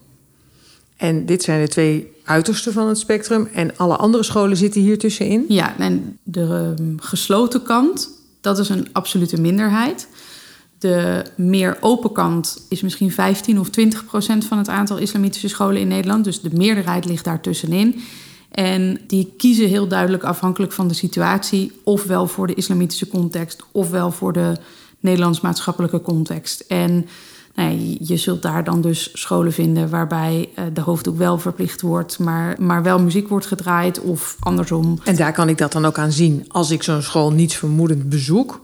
En 0.98 1.26
dit 1.26 1.44
zijn 1.44 1.62
de 1.62 1.68
twee 1.68 2.12
uitersten 2.24 2.74
van 2.74 2.88
het 2.88 2.98
spectrum. 2.98 3.50
En 3.54 3.78
alle 3.78 3.96
andere 3.96 4.24
scholen 4.24 4.58
zitten 4.58 4.82
hier 4.82 4.98
tussenin? 4.98 5.46
Ja, 5.48 5.78
en 5.78 6.20
de 6.24 6.76
um, 6.80 6.98
gesloten 7.00 7.64
kant, 7.64 8.10
dat 8.42 8.60
is 8.60 8.70
een 8.70 8.88
absolute 8.92 9.42
minderheid. 9.42 10.08
De 10.78 11.26
meer 11.36 11.78
open 11.80 12.12
kant 12.12 12.66
is 12.70 12.82
misschien 12.82 13.12
15 13.12 13.60
of 13.60 13.70
20 13.70 14.06
procent 14.06 14.46
van 14.46 14.58
het 14.58 14.70
aantal 14.70 14.98
islamitische 14.98 15.48
scholen 15.48 15.82
in 15.82 15.88
Nederland. 15.88 16.24
Dus 16.24 16.42
de 16.42 16.50
meerderheid 16.54 17.06
ligt 17.06 17.26
daar 17.26 17.42
tussenin. 17.42 18.02
En 18.52 19.00
die 19.08 19.34
kiezen 19.38 19.68
heel 19.68 19.88
duidelijk 19.88 20.24
afhankelijk 20.24 20.72
van 20.72 20.88
de 20.88 20.94
situatie, 20.94 21.72
ofwel 21.84 22.28
voor 22.28 22.48
de 22.48 22.54
islamitische 22.54 23.08
context, 23.08 23.64
ofwel 23.72 24.12
voor 24.12 24.34
de 24.34 24.58
Nederlands 25.00 25.42
maatschappelijke 25.42 26.02
context. 26.02 26.60
En 26.68 27.08
nou 27.56 27.72
ja, 27.72 27.96
je 28.00 28.18
zult 28.18 28.42
daar 28.42 28.64
dan 28.64 28.82
dus 28.82 29.10
scholen 29.14 29.54
vinden 29.54 29.90
waarbij 29.90 30.50
uh, 30.60 30.66
de 30.74 30.82
hoofddoek 30.82 31.18
wel 31.18 31.38
verplicht 31.38 31.82
wordt, 31.82 32.20
maar, 32.20 32.56
maar 32.62 32.84
wel 32.84 33.00
muziek 33.00 33.28
wordt 33.28 33.46
gedraaid 33.46 34.00
of 34.00 34.38
andersom. 34.40 35.00
En 35.04 35.16
daar 35.16 35.34
kan 35.34 35.50
ik 35.50 35.58
dat 35.58 35.72
dan 35.72 35.86
ook 35.86 35.98
aan 35.98 36.12
zien. 36.12 36.46
Als 36.48 36.72
ik 36.72 36.84
zo'n 36.84 37.02
school 37.02 37.32
niets 37.32 37.56
vermoedend 37.56 38.10
bezoek, 38.10 38.62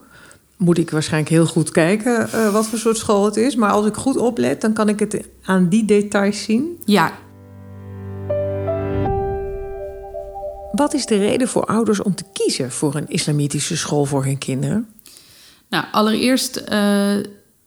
moet 0.58 0.78
ik 0.78 0.90
waarschijnlijk 0.90 1.32
heel 1.32 1.46
goed 1.46 1.72
kijken 1.72 2.30
uh, 2.36 2.52
wat 2.52 2.68
voor 2.68 2.80
soort 2.80 2.98
school 2.98 3.26
het 3.26 3.36
is. 3.36 3.56
Maar 3.56 3.72
als 3.72 3.86
ik 3.86 3.96
goed 3.96 4.18
oplet, 4.18 4.62
dan 4.62 4.74
kan 4.74 4.90
ik 4.90 5.00
het 5.00 5.28
aan 5.44 5.70
die 5.70 5.86
details 5.86 6.44
zien. 6.44 6.78
Ja, 6.86 7.12
Wat 10.80 10.94
is 10.94 11.06
de 11.06 11.18
reden 11.18 11.48
voor 11.48 11.66
ouders 11.66 12.02
om 12.02 12.16
te 12.16 12.24
kiezen 12.34 12.72
voor 12.72 12.96
een 12.96 13.08
islamitische 13.08 13.78
school 13.78 14.06
voor 14.06 14.24
hun 14.26 14.38
kinderen? 14.38 14.88
Nou, 15.70 15.86
allereerst 15.92 16.64
uh, 16.72 17.16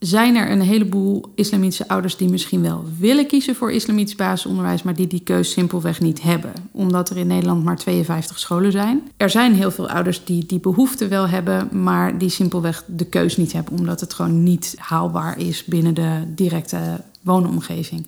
zijn 0.03 0.37
er 0.37 0.51
een 0.51 0.61
heleboel 0.61 1.33
islamitische 1.35 1.89
ouders 1.89 2.17
die 2.17 2.29
misschien 2.29 2.63
wel 2.63 2.85
willen 2.99 3.27
kiezen 3.27 3.55
voor 3.55 3.73
islamitisch 3.73 4.15
basisonderwijs, 4.15 4.83
maar 4.83 4.95
die 4.95 5.07
die 5.07 5.21
keus 5.21 5.51
simpelweg 5.51 6.01
niet 6.01 6.23
hebben, 6.23 6.53
omdat 6.71 7.11
er 7.11 7.17
in 7.17 7.27
Nederland 7.27 7.65
maar 7.65 7.77
52 7.77 8.39
scholen 8.39 8.73
zijn. 8.73 9.03
Er 9.17 9.31
zijn 9.31 9.55
heel 9.55 9.71
veel 9.71 9.89
ouders 9.89 10.25
die 10.25 10.47
die 10.47 10.61
behoefte 10.61 11.09
wel 11.09 11.29
hebben, 11.29 11.83
maar 11.83 12.19
die 12.19 12.29
simpelweg 12.29 12.85
de 12.87 13.05
keus 13.05 13.37
niet 13.37 13.53
hebben, 13.53 13.79
omdat 13.79 14.01
het 14.01 14.15
gewoon 14.15 14.43
niet 14.43 14.75
haalbaar 14.79 15.39
is 15.39 15.65
binnen 15.65 15.95
de 15.95 16.23
directe 16.35 17.01
woonomgeving. 17.21 18.07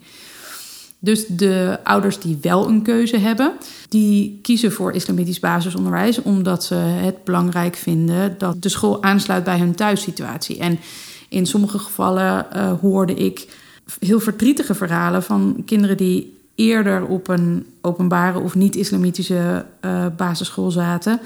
Dus 0.99 1.25
de 1.27 1.79
ouders 1.83 2.19
die 2.19 2.37
wel 2.41 2.67
een 2.67 2.81
keuze 2.81 3.17
hebben, 3.17 3.51
die 3.89 4.39
kiezen 4.41 4.71
voor 4.71 4.91
islamitisch 4.91 5.39
basisonderwijs 5.39 6.21
omdat 6.21 6.63
ze 6.63 6.75
het 6.75 7.23
belangrijk 7.23 7.75
vinden 7.75 8.35
dat 8.37 8.61
de 8.61 8.69
school 8.69 9.03
aansluit 9.03 9.43
bij 9.43 9.57
hun 9.57 9.75
thuissituatie. 9.75 10.59
En 10.59 10.79
in 11.29 11.45
sommige 11.45 11.79
gevallen 11.79 12.45
uh, 12.55 12.71
hoorde 12.79 13.13
ik 13.13 13.47
heel 13.99 14.19
verdrietige 14.19 14.75
verhalen 14.75 15.23
van 15.23 15.61
kinderen 15.65 15.97
die 15.97 16.37
eerder 16.55 17.05
op 17.05 17.27
een 17.27 17.65
openbare 17.81 18.39
of 18.39 18.55
niet-islamitische 18.55 19.65
uh, 19.81 20.05
basisschool 20.17 20.71
zaten 20.71 21.19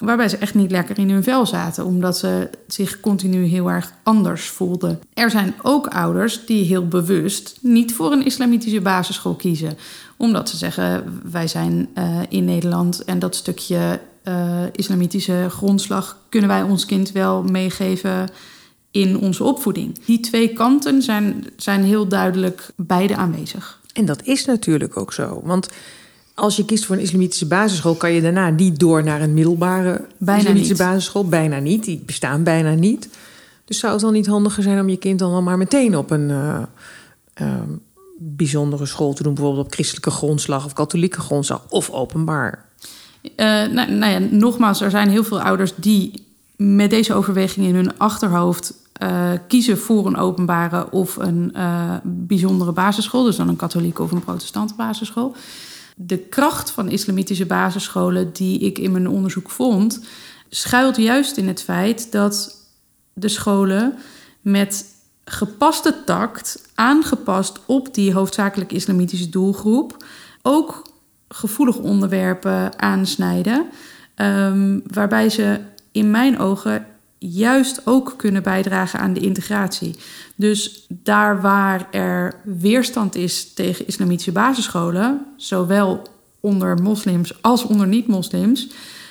waarbij 0.00 0.28
ze 0.28 0.36
echt 0.36 0.54
niet 0.54 0.70
lekker 0.70 0.98
in 0.98 1.10
hun 1.10 1.22
vel 1.22 1.46
zaten, 1.46 1.84
omdat 1.84 2.18
ze 2.18 2.50
zich 2.66 3.00
continu 3.00 3.44
heel 3.44 3.70
erg 3.70 3.92
anders 4.02 4.48
voelden. 4.48 5.00
Er 5.14 5.30
zijn 5.30 5.54
ook 5.62 5.86
ouders 5.86 6.46
die 6.46 6.64
heel 6.64 6.88
bewust 6.88 7.58
niet 7.60 7.94
voor 7.94 8.12
een 8.12 8.24
islamitische 8.24 8.80
basisschool 8.80 9.34
kiezen, 9.34 9.78
omdat 10.16 10.48
ze 10.48 10.56
zeggen: 10.56 11.20
wij 11.30 11.48
zijn 11.48 11.88
uh, 11.98 12.18
in 12.28 12.44
Nederland 12.44 13.04
en 13.04 13.18
dat 13.18 13.34
stukje 13.34 14.00
islamitische 14.72 15.46
grondslag 15.48 16.18
kunnen 16.28 16.48
wij 16.48 16.62
ons 16.62 16.86
kind 16.86 17.12
wel 17.12 17.42
meegeven 17.42 18.28
in 18.90 19.18
onze 19.18 19.44
opvoeding. 19.44 20.04
Die 20.04 20.20
twee 20.20 20.52
kanten 20.52 21.02
zijn, 21.02 21.46
zijn 21.56 21.84
heel 21.84 22.08
duidelijk 22.08 22.70
beide 22.76 23.16
aanwezig. 23.16 23.80
En 23.92 24.04
dat 24.04 24.22
is 24.24 24.44
natuurlijk 24.44 24.96
ook 24.96 25.12
zo, 25.12 25.40
want 25.44 25.68
als 26.40 26.56
je 26.56 26.64
kiest 26.64 26.84
voor 26.84 26.96
een 26.96 27.02
islamitische 27.02 27.46
basisschool, 27.46 27.94
kan 27.94 28.12
je 28.12 28.20
daarna 28.20 28.50
niet 28.50 28.78
door 28.78 29.04
naar 29.04 29.20
een 29.20 29.34
middelbare 29.34 30.06
bijna 30.18 30.40
islamitische 30.40 30.72
niet. 30.72 30.82
basisschool. 30.82 31.28
Bijna 31.28 31.58
niet. 31.58 31.84
Die 31.84 32.02
bestaan 32.06 32.42
bijna 32.42 32.74
niet. 32.74 33.08
Dus 33.64 33.78
zou 33.78 33.92
het 33.92 34.02
dan 34.02 34.12
niet 34.12 34.26
handiger 34.26 34.62
zijn 34.62 34.80
om 34.80 34.88
je 34.88 34.96
kind 34.96 35.18
dan 35.18 35.44
maar 35.44 35.58
meteen 35.58 35.96
op 35.96 36.10
een 36.10 36.28
uh, 36.28 36.62
uh, 37.40 37.46
bijzondere 38.18 38.86
school 38.86 39.12
te 39.12 39.22
doen, 39.22 39.34
bijvoorbeeld 39.34 39.66
op 39.66 39.72
christelijke 39.72 40.10
grondslag 40.10 40.64
of 40.64 40.72
katholieke 40.72 41.20
grondslag 41.20 41.64
of 41.68 41.90
openbaar? 41.90 42.64
Uh, 43.22 43.46
nou, 43.46 43.92
nou 43.92 44.06
ja, 44.06 44.18
nogmaals, 44.30 44.80
er 44.80 44.90
zijn 44.90 45.10
heel 45.10 45.24
veel 45.24 45.40
ouders 45.40 45.72
die 45.76 46.26
met 46.56 46.90
deze 46.90 47.14
overweging 47.14 47.66
in 47.66 47.74
hun 47.74 47.98
achterhoofd 47.98 48.74
uh, 49.02 49.30
kiezen 49.48 49.78
voor 49.78 50.06
een 50.06 50.16
openbare 50.16 50.90
of 50.90 51.16
een 51.16 51.52
uh, 51.56 51.94
bijzondere 52.04 52.72
basisschool, 52.72 53.24
dus 53.24 53.36
dan 53.36 53.48
een 53.48 53.56
katholieke 53.56 54.02
of 54.02 54.12
een 54.12 54.24
protestante 54.24 54.74
basisschool. 54.74 55.34
De 55.96 56.18
kracht 56.18 56.70
van 56.70 56.88
islamitische 56.88 57.46
basisscholen 57.46 58.32
die 58.32 58.58
ik 58.58 58.78
in 58.78 58.92
mijn 58.92 59.08
onderzoek 59.08 59.50
vond, 59.50 60.04
schuilt 60.48 60.96
juist 60.96 61.36
in 61.36 61.48
het 61.48 61.62
feit 61.62 62.12
dat 62.12 62.66
de 63.12 63.28
scholen 63.28 63.94
met 64.40 64.84
gepaste 65.24 65.94
tact, 66.04 66.68
aangepast 66.74 67.60
op 67.66 67.94
die 67.94 68.12
hoofdzakelijk 68.12 68.72
islamitische 68.72 69.28
doelgroep, 69.28 70.04
ook 70.42 70.88
gevoelige 71.28 71.80
onderwerpen 71.80 72.78
aansnijden, 72.78 73.66
um, 74.16 74.82
waarbij 74.86 75.28
ze 75.28 75.60
in 75.92 76.10
mijn 76.10 76.38
ogen 76.38 76.86
juist 77.22 77.86
ook 77.86 78.14
kunnen 78.16 78.42
bijdragen 78.42 79.00
aan 79.00 79.12
de 79.12 79.20
integratie. 79.20 79.94
Dus 80.34 80.86
daar 80.88 81.40
waar 81.40 81.88
er 81.90 82.40
weerstand 82.44 83.14
is 83.14 83.52
tegen 83.52 83.86
islamitische 83.86 84.32
basisscholen, 84.32 85.26
zowel 85.36 86.02
onder 86.40 86.82
moslims 86.82 87.42
als 87.42 87.64
onder 87.64 87.86
niet-moslims, 87.86 88.68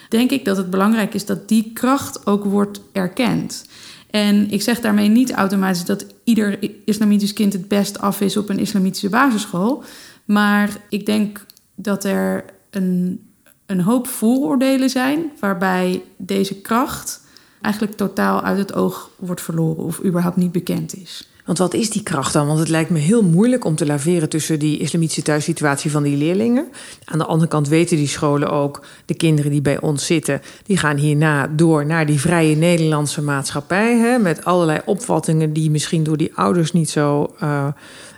denk 0.10 0.32
ik 0.32 0.46
dat 0.46 0.58
het 0.58 0.70
belangrijk 0.70 1.14
is 1.14 1.26
dat 1.26 1.48
die 1.48 1.72
kracht 1.74 2.26
ook 2.26 2.44
wordt 2.44 2.82
erkend. 2.92 3.66
En 4.10 4.52
ik 4.52 4.62
zeg 4.62 4.80
daarmee 4.80 5.08
niet 5.08 5.32
automatisch 5.32 5.86
dat 5.86 6.06
ieder 6.24 6.60
islamitisch 6.86 7.34
kind 7.34 7.54
het 7.54 7.68
best 7.68 8.00
af 8.00 8.22
is 8.22 8.38
op 8.38 8.50
een 8.50 8.60
islamitische 8.60 9.10
basisschool. 9.10 9.84
Maar 10.26 10.78
ik 10.90 11.06
denk 11.06 11.46
dat 11.76 12.04
er 12.04 12.46
een, 12.70 13.24
een 13.66 13.82
hoop 13.82 14.08
vooroordelen 14.08 14.90
zijn 14.90 15.32
waarbij 15.40 16.02
deze 16.18 16.56
kracht 16.56 17.28
eigenlijk 17.62 17.96
totaal 17.96 18.42
uit 18.42 18.58
het 18.58 18.74
oog 18.74 19.10
wordt 19.16 19.42
verloren 19.42 19.84
of 19.84 20.04
überhaupt 20.04 20.36
niet 20.36 20.52
bekend 20.52 20.96
is. 20.96 21.30
Want 21.50 21.62
wat 21.62 21.74
is 21.74 21.90
die 21.90 22.04
kracht 22.04 22.34
dan? 22.34 22.48
Want 22.48 22.60
het 22.60 22.70
lijkt 22.70 22.90
me 22.90 23.00
heel 23.00 23.24
moeilijk 23.24 23.66
om 23.66 23.76
te 23.76 23.86
laveren 23.86 24.30
tussen 24.30 24.60
die 24.60 24.80
islamitische 24.80 25.22
thuissituatie 25.22 25.92
van 25.92 26.04
die 26.04 26.18
leerlingen. 26.18 26.68
Aan 27.06 27.18
de 27.18 27.26
andere 27.26 27.50
kant 27.50 27.68
weten 27.68 27.98
die 27.98 28.08
scholen 28.08 28.50
ook, 28.50 28.86
de 29.06 29.14
kinderen 29.14 29.52
die 29.52 29.62
bij 29.62 29.82
ons 29.82 30.06
zitten, 30.06 30.42
die 30.64 30.78
gaan 30.78 30.98
hierna 30.98 31.48
door 31.48 31.86
naar 31.86 32.06
die 32.06 32.20
vrije 32.20 32.56
Nederlandse 32.56 33.22
maatschappij. 33.22 33.98
Hè, 33.98 34.18
met 34.18 34.46
allerlei 34.46 34.80
opvattingen 34.86 35.54
die 35.54 35.72
misschien 35.72 36.04
door 36.04 36.18
die 36.18 36.32
ouders 36.36 36.72
niet 36.72 36.90
zo 36.90 37.34
uh, 37.44 37.68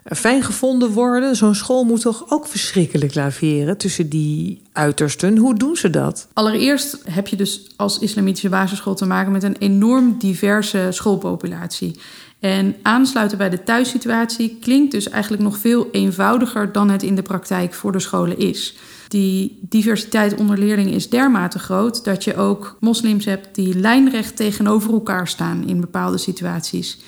fijn 0.03 0.43
gevonden 0.43 0.91
worden. 0.91 1.35
Zo'n 1.35 1.55
school 1.55 1.83
moet 1.83 2.01
toch 2.01 2.25
ook 2.29 2.47
verschrikkelijk 2.47 3.15
laveren 3.15 3.77
tussen 3.77 4.09
die 4.09 4.61
uitersten. 4.71 5.37
Hoe 5.37 5.55
doen 5.55 5.75
ze 5.75 5.89
dat? 5.89 6.27
Allereerst 6.33 6.97
heb 7.09 7.27
je 7.27 7.35
dus 7.35 7.67
als 7.75 7.99
islamitische 7.99 8.49
basisschool 8.49 8.95
te 8.95 9.05
maken 9.05 9.31
met 9.31 9.43
een 9.43 9.57
enorm 9.59 10.15
diverse 10.19 10.87
schoolpopulatie. 10.89 11.95
En 12.41 12.75
aansluiten 12.81 13.37
bij 13.37 13.49
de 13.49 13.63
thuissituatie 13.63 14.57
klinkt 14.61 14.91
dus 14.91 15.09
eigenlijk 15.09 15.43
nog 15.43 15.57
veel 15.57 15.87
eenvoudiger 15.91 16.71
dan 16.71 16.89
het 16.89 17.03
in 17.03 17.15
de 17.15 17.21
praktijk 17.21 17.73
voor 17.73 17.91
de 17.91 17.99
scholen 17.99 18.37
is. 18.37 18.75
Die 19.07 19.59
diversiteit 19.61 20.35
onder 20.35 20.57
leerlingen 20.57 20.93
is 20.93 21.09
dermate 21.09 21.59
groot 21.59 22.03
dat 22.03 22.23
je 22.23 22.35
ook 22.35 22.77
moslims 22.79 23.25
hebt 23.25 23.55
die 23.55 23.79
lijnrecht 23.79 24.35
tegenover 24.35 24.93
elkaar 24.93 25.27
staan 25.27 25.67
in 25.67 25.81
bepaalde 25.81 26.17
situaties. 26.17 26.99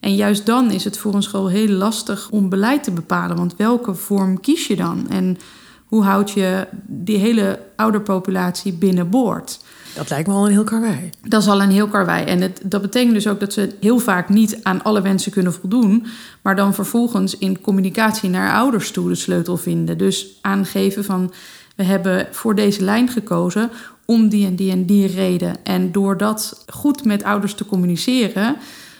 En 0.00 0.14
juist 0.14 0.46
dan 0.46 0.70
is 0.70 0.84
het 0.84 0.98
voor 0.98 1.14
een 1.14 1.22
school 1.22 1.48
heel 1.48 1.68
lastig 1.68 2.30
om 2.30 2.48
beleid 2.48 2.84
te 2.84 2.90
bepalen, 2.90 3.36
want 3.36 3.56
welke 3.56 3.94
vorm 3.94 4.40
kies 4.40 4.66
je 4.66 4.76
dan? 4.76 5.08
En 5.08 5.38
hoe 5.86 6.02
houd 6.02 6.30
je 6.30 6.66
die 6.86 7.18
hele 7.18 7.58
ouderpopulatie 7.76 8.72
binnenboord? 8.72 9.60
Dat 9.94 10.10
lijkt 10.10 10.28
me 10.28 10.34
al 10.34 10.46
een 10.46 10.52
heel 10.52 10.64
karwei. 10.64 11.10
Dat 11.22 11.42
is 11.42 11.48
al 11.48 11.62
een 11.62 11.70
heel 11.70 11.88
karwei. 11.88 12.24
En 12.24 12.40
het, 12.40 12.60
dat 12.64 12.82
betekent 12.82 13.14
dus 13.14 13.26
ook 13.26 13.40
dat 13.40 13.52
ze 13.52 13.74
heel 13.80 13.98
vaak 13.98 14.28
niet 14.28 14.58
aan 14.62 14.82
alle 14.82 15.02
wensen 15.02 15.32
kunnen 15.32 15.52
voldoen. 15.52 16.06
Maar 16.42 16.56
dan 16.56 16.74
vervolgens 16.74 17.38
in 17.38 17.60
communicatie 17.60 18.30
naar 18.30 18.54
ouders 18.54 18.90
toe 18.90 19.08
de 19.08 19.14
sleutel 19.14 19.56
vinden. 19.56 19.98
Dus 19.98 20.38
aangeven 20.40 21.04
van 21.04 21.32
we 21.76 21.82
hebben 21.82 22.28
voor 22.30 22.54
deze 22.54 22.84
lijn 22.84 23.08
gekozen 23.08 23.70
om 24.04 24.28
die 24.28 24.46
en 24.46 24.56
die 24.56 24.70
en 24.70 24.86
die 24.86 25.06
reden. 25.06 25.64
En 25.64 25.92
door 25.92 26.16
dat 26.16 26.64
goed 26.66 27.04
met 27.04 27.22
ouders 27.22 27.54
te 27.54 27.66
communiceren, 27.66 28.56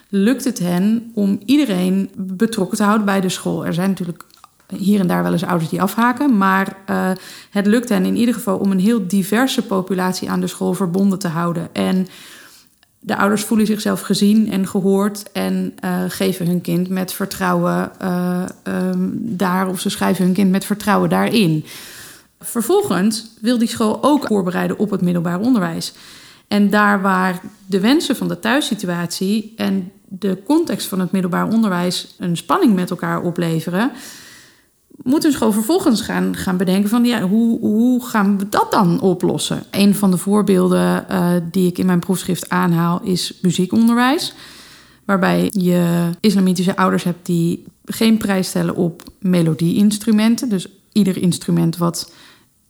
lukt 0.08 0.44
het 0.44 0.58
hen 0.58 1.10
om 1.14 1.40
iedereen 1.44 2.10
betrokken 2.16 2.76
te 2.76 2.82
houden 2.82 3.06
bij 3.06 3.20
de 3.20 3.28
school. 3.28 3.66
Er 3.66 3.74
zijn 3.74 3.88
natuurlijk 3.88 4.24
hier 4.76 5.00
en 5.00 5.06
daar 5.06 5.22
wel 5.22 5.32
eens 5.32 5.44
ouders 5.44 5.70
die 5.70 5.82
afhaken. 5.82 6.36
Maar 6.36 6.76
uh, 6.90 7.10
het 7.50 7.66
lukt 7.66 7.88
hen 7.88 8.04
in 8.04 8.16
ieder 8.16 8.34
geval 8.34 8.58
om 8.58 8.70
een 8.70 8.80
heel 8.80 9.06
diverse 9.08 9.62
populatie 9.62 10.30
aan 10.30 10.40
de 10.40 10.46
school 10.46 10.74
verbonden 10.74 11.18
te 11.18 11.28
houden. 11.28 11.68
En 11.72 12.06
de 12.98 13.16
ouders 13.16 13.44
voelen 13.44 13.66
zichzelf 13.66 14.00
gezien 14.00 14.50
en 14.50 14.68
gehoord 14.68 15.32
en 15.32 15.74
uh, 15.84 15.90
geven 16.08 16.46
hun 16.46 16.60
kind 16.60 16.88
met 16.88 17.12
vertrouwen 17.12 17.92
uh, 18.02 18.42
daar, 19.18 19.68
of 19.68 19.80
ze 19.80 19.90
schrijven 19.90 20.24
hun 20.24 20.34
kind 20.34 20.50
met 20.50 20.64
vertrouwen 20.64 21.08
daarin. 21.08 21.64
Vervolgens 22.40 23.26
wil 23.40 23.58
die 23.58 23.68
school 23.68 23.98
ook 24.02 24.26
voorbereiden 24.26 24.78
op 24.78 24.90
het 24.90 25.00
middelbaar 25.00 25.40
onderwijs. 25.40 25.92
En 26.48 26.70
daar 26.70 27.02
waar 27.02 27.40
de 27.66 27.80
wensen 27.80 28.16
van 28.16 28.28
de 28.28 28.38
thuissituatie 28.38 29.52
en 29.56 29.92
de 30.08 30.42
context 30.44 30.86
van 30.86 31.00
het 31.00 31.12
middelbaar 31.12 31.48
onderwijs 31.48 32.14
een 32.18 32.36
spanning 32.36 32.74
met 32.74 32.90
elkaar 32.90 33.22
opleveren, 33.22 33.92
moeten 35.02 35.30
dus 35.30 35.38
gewoon 35.38 35.52
vervolgens 35.52 36.00
gaan, 36.00 36.36
gaan 36.36 36.56
bedenken 36.56 36.90
van 36.90 37.04
ja, 37.04 37.28
hoe, 37.28 37.60
hoe 37.60 38.06
gaan 38.06 38.38
we 38.38 38.48
dat 38.48 38.70
dan 38.70 39.00
oplossen? 39.00 39.62
Een 39.70 39.94
van 39.94 40.10
de 40.10 40.16
voorbeelden 40.16 41.04
uh, 41.10 41.32
die 41.50 41.68
ik 41.68 41.78
in 41.78 41.86
mijn 41.86 41.98
proefschrift 41.98 42.48
aanhaal 42.48 43.00
is 43.02 43.38
muziekonderwijs. 43.42 44.34
Waarbij 45.04 45.48
je 45.50 46.10
islamitische 46.20 46.76
ouders 46.76 47.04
hebt 47.04 47.26
die 47.26 47.64
geen 47.84 48.16
prijs 48.16 48.48
stellen 48.48 48.76
op 48.76 49.02
melodieinstrumenten. 49.18 50.48
Dus 50.48 50.66
ieder 50.92 51.16
instrument 51.16 51.76
wat 51.76 52.12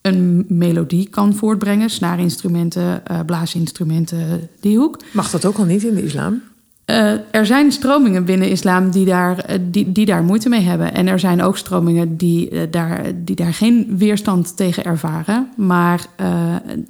een 0.00 0.44
melodie 0.48 1.08
kan 1.08 1.34
voortbrengen. 1.34 1.90
Snaarinstrumenten, 1.90 3.02
uh, 3.10 3.20
blaasinstrumenten, 3.26 4.48
die 4.60 4.78
hoek. 4.78 4.98
Mag 5.12 5.30
dat 5.30 5.44
ook 5.44 5.56
al 5.56 5.64
niet 5.64 5.82
in 5.82 5.94
de 5.94 6.04
islam? 6.04 6.42
Uh, 6.86 7.12
er 7.30 7.46
zijn 7.46 7.72
stromingen 7.72 8.24
binnen 8.24 8.48
islam 8.48 8.90
die 8.90 9.04
daar, 9.04 9.50
uh, 9.50 9.56
die, 9.60 9.92
die 9.92 10.06
daar 10.06 10.22
moeite 10.22 10.48
mee 10.48 10.60
hebben. 10.60 10.94
En 10.94 11.06
er 11.06 11.18
zijn 11.18 11.42
ook 11.42 11.56
stromingen 11.56 12.16
die, 12.16 12.50
uh, 12.50 12.60
daar, 12.70 13.12
die 13.14 13.36
daar 13.36 13.54
geen 13.54 13.98
weerstand 13.98 14.56
tegen 14.56 14.84
ervaren. 14.84 15.48
Maar 15.56 16.06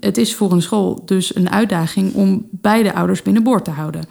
het 0.00 0.16
is 0.16 0.34
voor 0.34 0.52
een 0.52 0.62
school 0.62 1.02
dus 1.04 1.34
een 1.36 1.50
uitdaging 1.50 2.14
om 2.14 2.46
beide 2.50 2.94
ouders 2.94 3.22
binnenboord 3.22 3.64
te 3.64 3.70
houden. 3.70 4.04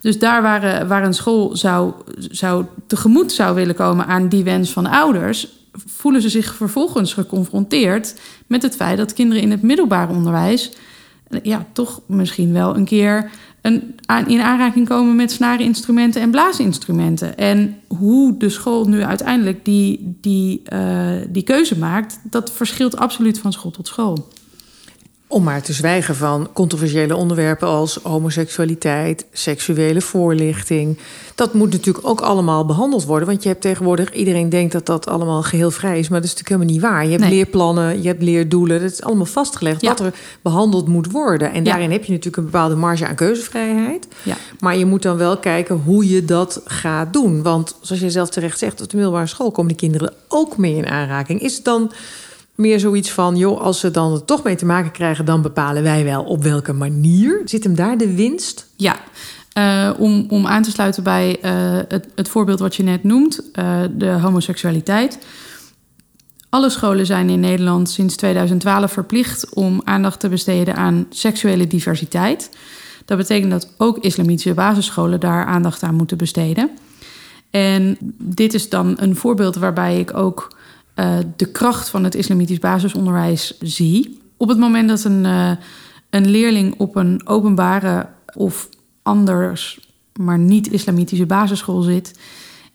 Dus 0.00 0.18
daar 0.18 0.42
waar, 0.42 0.86
waar 0.86 1.04
een 1.04 1.14
school 1.14 1.56
zou, 1.56 1.92
zou 2.18 2.64
tegemoet 2.86 3.32
zou 3.32 3.54
willen 3.54 3.74
komen 3.74 4.06
aan 4.06 4.28
die 4.28 4.44
wens 4.44 4.72
van 4.72 4.86
ouders, 4.86 5.48
voelen 5.72 6.22
ze 6.22 6.28
zich 6.28 6.54
vervolgens 6.54 7.14
geconfronteerd 7.14 8.20
met 8.46 8.62
het 8.62 8.76
feit 8.76 8.98
dat 8.98 9.12
kinderen 9.12 9.42
in 9.42 9.50
het 9.50 9.62
middelbaar 9.62 10.08
onderwijs 10.08 10.72
ja, 11.42 11.66
toch 11.72 12.00
misschien 12.06 12.52
wel 12.52 12.76
een 12.76 12.84
keer 12.84 13.30
een, 13.64 13.94
in 14.26 14.40
aanraking 14.40 14.88
komen 14.88 15.16
met 15.16 15.30
snareninstrumenten 15.30 16.20
en 16.20 16.30
blaasinstrumenten. 16.30 17.36
En 17.38 17.76
hoe 17.86 18.36
de 18.36 18.48
school 18.48 18.84
nu 18.84 19.02
uiteindelijk 19.02 19.64
die, 19.64 20.16
die, 20.20 20.62
uh, 20.72 21.10
die 21.28 21.42
keuze 21.42 21.78
maakt, 21.78 22.20
dat 22.22 22.52
verschilt 22.52 22.96
absoluut 22.96 23.38
van 23.38 23.52
school 23.52 23.70
tot 23.70 23.86
school. 23.86 24.28
Om 25.34 25.42
maar 25.42 25.62
te 25.62 25.72
zwijgen 25.72 26.14
van 26.14 26.48
controversiële 26.52 27.16
onderwerpen 27.16 27.68
als 27.68 27.98
homoseksualiteit, 28.02 29.26
seksuele 29.32 30.00
voorlichting. 30.00 30.98
Dat 31.34 31.54
moet 31.54 31.70
natuurlijk 31.70 32.06
ook 32.06 32.20
allemaal 32.20 32.66
behandeld 32.66 33.04
worden. 33.04 33.28
Want 33.28 33.42
je 33.42 33.48
hebt 33.48 33.60
tegenwoordig, 33.60 34.12
iedereen 34.12 34.48
denkt 34.48 34.72
dat 34.72 34.86
dat 34.86 35.06
allemaal 35.06 35.42
geheel 35.42 35.70
vrij 35.70 35.98
is. 35.98 36.08
Maar 36.08 36.20
dat 36.20 36.30
is 36.30 36.36
natuurlijk 36.36 36.48
helemaal 36.48 36.72
niet 36.72 36.94
waar. 36.94 37.04
Je 37.04 37.10
hebt 37.10 37.22
nee. 37.22 37.30
leerplannen, 37.30 38.02
je 38.02 38.08
hebt 38.08 38.22
leerdoelen. 38.22 38.80
Dat 38.80 38.90
is 38.90 39.02
allemaal 39.02 39.26
vastgelegd 39.26 39.80
ja. 39.80 39.88
wat 39.88 40.00
er 40.00 40.14
behandeld 40.42 40.88
moet 40.88 41.10
worden. 41.10 41.52
En 41.52 41.64
daarin 41.64 41.90
heb 41.90 42.04
je 42.04 42.10
natuurlijk 42.10 42.36
een 42.36 42.50
bepaalde 42.50 42.76
marge 42.76 43.06
aan 43.06 43.14
keuzevrijheid. 43.14 44.08
Ja. 44.22 44.36
Maar 44.60 44.76
je 44.76 44.86
moet 44.86 45.02
dan 45.02 45.16
wel 45.16 45.36
kijken 45.36 45.76
hoe 45.76 46.08
je 46.08 46.24
dat 46.24 46.60
gaat 46.64 47.12
doen. 47.12 47.42
Want 47.42 47.76
zoals 47.80 48.02
je 48.02 48.10
zelf 48.10 48.28
terecht 48.28 48.58
zegt, 48.58 48.82
op 48.82 48.90
de 48.90 48.96
middelbare 48.96 49.26
school 49.26 49.50
komen 49.50 49.72
de 49.72 49.78
kinderen 49.78 50.12
ook 50.28 50.56
mee 50.56 50.76
in 50.76 50.86
aanraking. 50.86 51.40
Is 51.40 51.54
het 51.54 51.64
dan 51.64 51.92
meer 52.54 52.80
zoiets 52.80 53.10
van, 53.10 53.36
joh, 53.36 53.60
als 53.60 53.80
ze 53.80 53.90
dan 53.90 54.12
er 54.12 54.24
toch 54.24 54.42
mee 54.42 54.56
te 54.56 54.66
maken 54.66 54.90
krijgen, 54.90 55.24
dan 55.24 55.42
bepalen 55.42 55.82
wij 55.82 56.04
wel 56.04 56.24
op 56.24 56.42
welke 56.42 56.72
manier. 56.72 57.42
Zit 57.44 57.64
hem 57.64 57.74
daar 57.74 57.98
de 57.98 58.14
winst? 58.14 58.68
Ja. 58.76 58.96
Uh, 59.58 59.90
om, 59.98 60.26
om 60.28 60.46
aan 60.46 60.62
te 60.62 60.70
sluiten 60.70 61.02
bij 61.02 61.36
uh, 61.44 61.50
het, 61.88 62.08
het 62.14 62.28
voorbeeld 62.28 62.58
wat 62.58 62.76
je 62.76 62.82
net 62.82 63.04
noemt, 63.04 63.40
uh, 63.52 63.80
de 63.96 64.10
homoseksualiteit. 64.10 65.18
Alle 66.48 66.70
scholen 66.70 67.06
zijn 67.06 67.30
in 67.30 67.40
Nederland 67.40 67.90
sinds 67.90 68.16
2012 68.16 68.92
verplicht 68.92 69.54
om 69.54 69.80
aandacht 69.84 70.20
te 70.20 70.28
besteden 70.28 70.76
aan 70.76 71.06
seksuele 71.10 71.66
diversiteit. 71.66 72.50
Dat 73.04 73.18
betekent 73.18 73.50
dat 73.50 73.72
ook 73.76 73.98
islamitische 73.98 74.54
basisscholen 74.54 75.20
daar 75.20 75.44
aandacht 75.44 75.82
aan 75.82 75.94
moeten 75.94 76.16
besteden. 76.16 76.70
En 77.50 77.96
dit 78.18 78.54
is 78.54 78.68
dan 78.68 78.94
een 78.96 79.16
voorbeeld 79.16 79.56
waarbij 79.56 79.98
ik 79.98 80.16
ook 80.16 80.56
uh, 80.94 81.16
de 81.36 81.46
kracht 81.46 81.88
van 81.88 82.04
het 82.04 82.14
islamitisch 82.14 82.58
basisonderwijs 82.58 83.58
zie. 83.60 84.20
Op 84.36 84.48
het 84.48 84.58
moment 84.58 84.88
dat 84.88 85.04
een, 85.04 85.24
uh, 85.24 85.50
een 86.10 86.30
leerling 86.30 86.74
op 86.78 86.96
een 86.96 87.20
openbare 87.26 88.08
of 88.34 88.68
anders, 89.02 89.88
maar 90.20 90.38
niet 90.38 90.72
islamitische 90.72 91.26
basisschool 91.26 91.80
zit 91.82 92.18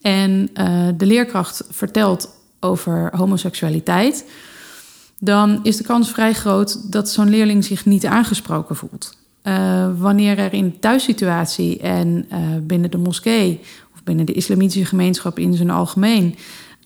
en 0.01 0.49
uh, 0.53 0.88
de 0.97 1.05
leerkracht 1.05 1.63
vertelt 1.69 2.29
over 2.60 3.12
homoseksualiteit, 3.15 4.25
dan 5.19 5.60
is 5.63 5.77
de 5.77 5.84
kans 5.84 6.12
vrij 6.12 6.34
groot 6.34 6.91
dat 6.91 7.10
zo'n 7.10 7.29
leerling 7.29 7.65
zich 7.65 7.86
niet 7.86 8.05
aangesproken 8.05 8.75
voelt. 8.75 9.17
wanneer 9.97 10.38
er 10.38 10.53
in 10.53 10.69
de 10.69 10.79
thuissituatie 10.79 11.79
en 11.79 12.27
binnen 12.63 12.91
de 12.91 12.97
moskee 12.97 13.60
of 13.93 14.03
binnen 14.03 14.25
de 14.25 14.34
islamitische 14.34 14.86
gemeenschap 14.86 15.39
in 15.39 15.53
zijn 15.53 15.69
algemeen 15.69 16.36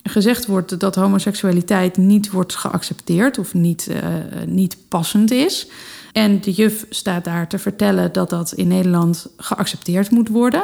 gezegd 0.04 0.46
wordt 0.46 0.80
dat 0.80 0.96
homoseksualiteit 0.96 1.98
niet 1.98 2.32
wordt 2.32 2.56
geaccepteerd 2.56 3.38
of 3.38 3.54
niet, 3.54 3.88
uh, 3.92 3.98
niet 4.46 4.78
passend 4.88 5.32
is. 5.32 5.68
En 6.12 6.42
de 6.42 6.52
juf 6.52 6.86
staat 6.90 7.24
daar 7.24 7.48
te 7.48 7.60
vertellen 7.60 8.12
dat 8.12 8.30
dat 8.30 8.52
in 8.52 8.68
Nederland 8.68 9.28
geaccepteerd 9.38 10.12
moet 10.12 10.30
worden. 10.30 10.64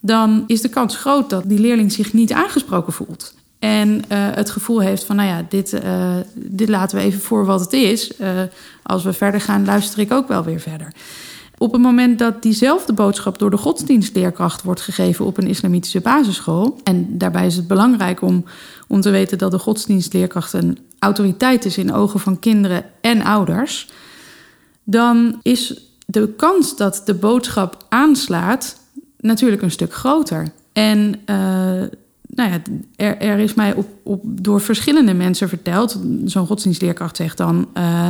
Dan 0.00 0.44
is 0.46 0.60
de 0.60 0.68
kans 0.68 0.96
groot 0.96 1.30
dat 1.30 1.42
die 1.46 1.58
leerling 1.58 1.92
zich 1.92 2.12
niet 2.12 2.32
aangesproken 2.32 2.92
voelt. 2.92 3.34
En 3.58 3.88
uh, 3.88 4.00
het 4.10 4.50
gevoel 4.50 4.80
heeft 4.80 5.04
van, 5.04 5.16
nou 5.16 5.28
ja, 5.28 5.46
dit, 5.48 5.72
uh, 5.72 6.16
dit 6.34 6.68
laten 6.68 6.98
we 6.98 7.04
even 7.04 7.20
voor 7.20 7.44
wat 7.44 7.60
het 7.60 7.72
is. 7.72 8.12
Als 8.82 9.02
we 9.04 9.12
verder 9.12 9.40
gaan, 9.40 9.64
luister 9.64 9.98
ik 9.98 10.12
ook 10.12 10.28
wel 10.28 10.44
weer 10.44 10.60
verder. 10.60 10.92
Op 11.62 11.72
het 11.72 11.80
moment 11.80 12.18
dat 12.18 12.42
diezelfde 12.42 12.92
boodschap 12.92 13.38
door 13.38 13.50
de 13.50 13.56
godsdienstleerkracht 13.56 14.62
wordt 14.62 14.80
gegeven 14.80 15.24
op 15.24 15.38
een 15.38 15.46
islamitische 15.46 16.00
basisschool. 16.00 16.80
En 16.84 17.18
daarbij 17.18 17.46
is 17.46 17.56
het 17.56 17.66
belangrijk 17.66 18.22
om, 18.22 18.44
om 18.88 19.00
te 19.00 19.10
weten 19.10 19.38
dat 19.38 19.50
de 19.50 19.58
godsdienstleerkracht 19.58 20.52
een 20.52 20.78
autoriteit 20.98 21.64
is 21.64 21.78
in 21.78 21.92
ogen 21.92 22.20
van 22.20 22.38
kinderen 22.38 22.84
en 23.00 23.22
ouders. 23.22 23.88
Dan 24.84 25.38
is 25.42 25.90
de 26.06 26.28
kans 26.36 26.76
dat 26.76 27.02
de 27.04 27.14
boodschap 27.14 27.84
aanslaat 27.88 28.76
natuurlijk 29.20 29.62
een 29.62 29.70
stuk 29.70 29.94
groter. 29.94 30.48
En 30.72 31.20
nou 32.26 32.50
ja, 32.50 32.62
er, 32.96 33.38
is 33.38 33.54
mij 33.54 33.74
op, 33.74 33.86
op, 34.02 34.22
door 34.24 34.60
verschillende 34.60 35.14
mensen 35.14 35.48
verteld. 35.48 35.98
Zo'n 36.24 36.46
godsdienstleerkracht 36.46 37.16
zegt 37.16 37.36
dan 37.36 37.68
uh, 37.74 38.08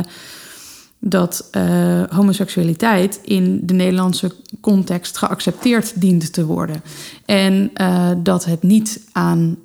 dat 1.05 1.49
uh, 1.51 2.03
homoseksualiteit 2.09 3.19
in 3.23 3.59
de 3.63 3.73
Nederlandse 3.73 4.31
context 4.61 5.17
geaccepteerd 5.17 6.01
dient 6.01 6.33
te 6.33 6.45
worden. 6.45 6.83
En 7.25 7.71
uh, 7.75 8.09
dat 8.17 8.45
het 8.45 8.63
niet 8.63 9.01
aan 9.11 9.57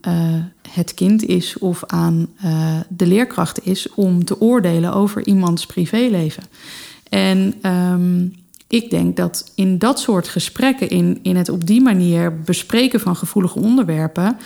het 0.70 0.94
kind 0.94 1.24
is 1.24 1.58
of 1.58 1.84
aan 1.86 2.28
de 2.88 3.06
leerkracht 3.06 3.66
is 3.66 3.94
om 3.94 4.24
te 4.24 4.40
oordelen 4.40 4.92
over 4.92 5.26
iemands 5.26 5.66
privéleven. 5.66 6.42
En 7.08 7.54
um, 7.72 8.34
ik 8.68 8.90
denk 8.90 9.16
dat 9.16 9.52
in 9.54 9.78
dat 9.78 10.00
soort 10.00 10.28
gesprekken, 10.28 10.88
in, 10.88 11.18
in 11.22 11.36
het 11.36 11.48
op 11.48 11.66
die 11.66 11.80
manier 11.80 12.40
bespreken 12.40 13.00
van 13.00 13.16
gevoelige 13.16 13.58
onderwerpen, 13.58 14.36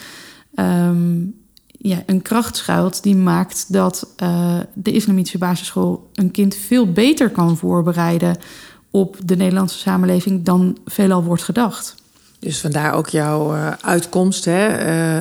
um, 0.55 1.35
ja, 1.83 2.03
een 2.07 2.23
kracht 2.23 2.57
schuilt 2.57 3.03
die 3.03 3.17
maakt 3.17 3.73
dat 3.73 4.07
uh, 4.23 4.59
de 4.73 4.93
islamitische 4.93 5.39
basisschool 5.39 6.09
een 6.15 6.31
kind 6.31 6.55
veel 6.55 6.93
beter 6.93 7.31
kan 7.31 7.57
voorbereiden 7.57 8.37
op 8.91 9.17
de 9.25 9.37
Nederlandse 9.37 9.79
samenleving 9.79 10.45
dan 10.45 10.77
veelal 10.85 11.25
wordt 11.25 11.43
gedacht. 11.43 11.95
Dus 12.39 12.61
vandaar 12.61 12.95
ook 12.95 13.09
jouw 13.09 13.55
uh, 13.55 13.73
uitkomst, 13.81 14.45
hè, 14.45 14.69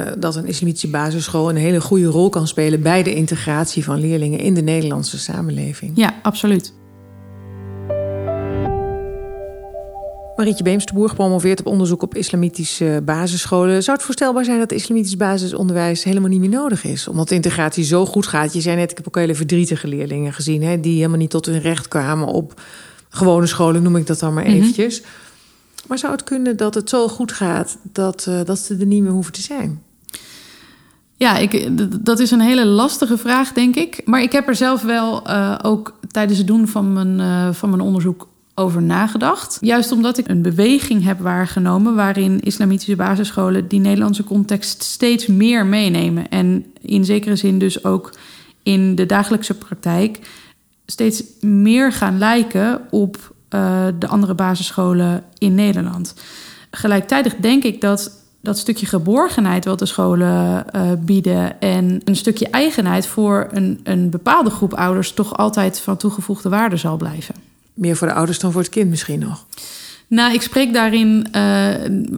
uh, 0.08 0.14
dat 0.20 0.36
een 0.36 0.46
islamitische 0.46 0.90
basisschool 0.90 1.50
een 1.50 1.56
hele 1.56 1.82
goede 1.82 2.06
rol 2.06 2.30
kan 2.30 2.48
spelen 2.48 2.82
bij 2.82 3.04
de 3.04 3.16
integratie 3.16 3.84
van 3.84 4.00
leerlingen 4.00 4.40
in 4.40 4.54
de 4.54 4.62
Nederlandse 4.62 5.20
samenleving. 5.20 5.92
Ja, 5.96 6.14
absoluut. 6.22 6.74
Marietje 10.42 10.64
Beemsterboer 10.64 11.10
gepromoveerd 11.10 11.60
op 11.60 11.66
onderzoek 11.66 12.02
op 12.02 12.16
islamitische 12.16 13.02
basisscholen. 13.06 13.84
Zou 13.84 13.98
het 13.98 14.06
voorstelbaar 14.06 14.46
zijn 14.46 14.60
dat 14.60 14.72
islamitisch 14.72 15.18
basisonderwijs 15.18 16.04
helemaal 16.04 16.30
niet 16.30 16.40
meer 16.40 16.50
nodig 16.50 16.84
is? 16.84 17.08
Omdat 17.08 17.30
de 17.30 17.36
integratie 17.36 17.84
zo 17.84 18.06
goed 18.06 18.28
gaat. 18.28 18.54
Je 18.54 18.62
zei 18.62 18.76
net, 18.76 18.92
ik 18.92 18.98
heb 18.98 19.08
ook 19.08 19.16
hele 19.16 19.36
verdrietige 19.36 19.88
leerlingen 19.88 20.34
gezien... 20.34 20.64
Hè, 20.64 20.80
die 20.80 20.96
helemaal 20.96 21.18
niet 21.18 21.30
tot 21.30 21.46
hun 21.46 21.60
recht 21.60 21.88
kwamen 21.88 22.28
op 22.28 22.62
gewone 23.10 23.46
scholen, 23.46 23.84
noem 23.84 23.96
ik 23.96 24.08
dat 24.08 24.20
dan 24.20 24.34
maar 24.34 24.44
mhm. 24.44 24.54
eventjes. 24.54 25.02
Maar 25.88 25.98
zou 25.98 26.12
het 26.12 26.24
kunnen 26.24 26.58
dat 26.58 26.74
het 26.74 26.90
zo 26.90 27.08
goed 27.08 27.32
gaat 27.32 27.78
dat, 27.84 28.26
uh, 28.30 28.40
dat 28.44 28.60
ze 28.60 28.78
er 28.80 28.86
niet 28.86 29.02
meer 29.02 29.12
hoeven 29.12 29.34
te 29.34 29.42
zijn? 29.42 29.82
Ja, 31.16 31.38
ik, 31.38 31.70
dat 32.06 32.20
is 32.20 32.32
een 32.32 32.42
hele 32.42 32.66
lastige 32.66 33.18
vraag, 33.18 33.54
denk 33.54 33.76
ik. 33.76 34.02
Maar 34.06 34.22
ik 34.22 34.32
heb 34.32 34.48
er 34.48 34.56
zelf 34.56 34.82
wel 34.82 35.30
uh, 35.30 35.60
ook 35.62 36.00
tijdens 36.12 36.38
het 36.38 36.48
doen 36.48 36.68
van 36.68 36.94
mijn, 36.94 37.20
uh, 37.20 37.54
van 37.54 37.70
mijn 37.70 37.82
onderzoek 37.82 38.30
over 38.62 38.82
nagedacht. 38.82 39.58
Juist 39.62 39.92
omdat 39.92 40.18
ik 40.18 40.28
een 40.28 40.42
beweging 40.42 41.04
heb 41.04 41.20
waargenomen 41.20 41.96
waarin 41.96 42.40
islamitische 42.40 42.96
basisscholen 42.96 43.68
die 43.68 43.80
Nederlandse 43.80 44.24
context 44.24 44.84
steeds 44.84 45.28
meer 45.28 45.66
meenemen. 45.66 46.30
En 46.30 46.66
in 46.82 47.06
zekere 47.06 47.36
zin 47.36 47.60
dus 47.60 47.84
ook 47.84 48.14
in 48.64 48.96
de 48.96 49.06
dagelijkse 49.06 49.54
praktijk 49.54 50.20
steeds 50.86 51.24
meer 51.42 51.92
gaan 51.92 52.18
lijken 52.18 52.82
op 52.90 53.34
uh, 53.50 53.86
de 54.00 54.08
andere 54.08 54.34
basisscholen 54.34 55.24
in 55.38 55.56
Nederland. 55.56 56.16
Gelijktijdig 56.72 57.36
denk 57.36 57.64
ik 57.64 57.82
dat 57.82 58.20
dat 58.42 58.58
stukje 58.58 58.86
geborgenheid 58.86 59.66
wat 59.66 59.80
de 59.80 59.86
scholen 59.86 60.66
uh, 60.76 60.92
bieden 61.00 61.62
en 61.62 62.02
een 62.04 62.16
stukje 62.16 62.50
eigenheid 62.50 63.08
voor 63.08 63.48
een, 63.52 63.80
een 63.84 64.10
bepaalde 64.10 64.50
groep 64.50 64.74
ouders 64.74 65.14
toch 65.14 65.38
altijd 65.38 65.80
van 65.80 65.98
toegevoegde 65.98 66.50
waarde 66.50 66.78
zal 66.78 66.98
blijven 66.98 67.51
meer 67.74 67.96
voor 67.96 68.08
de 68.08 68.14
ouders 68.14 68.40
dan 68.40 68.52
voor 68.52 68.62
het 68.62 68.70
kind 68.70 68.90
misschien 68.90 69.20
nog? 69.20 69.46
Nou, 70.08 70.34
ik 70.34 70.42
spreek 70.42 70.74
daarin 70.74 71.28
uh, 71.36 72.12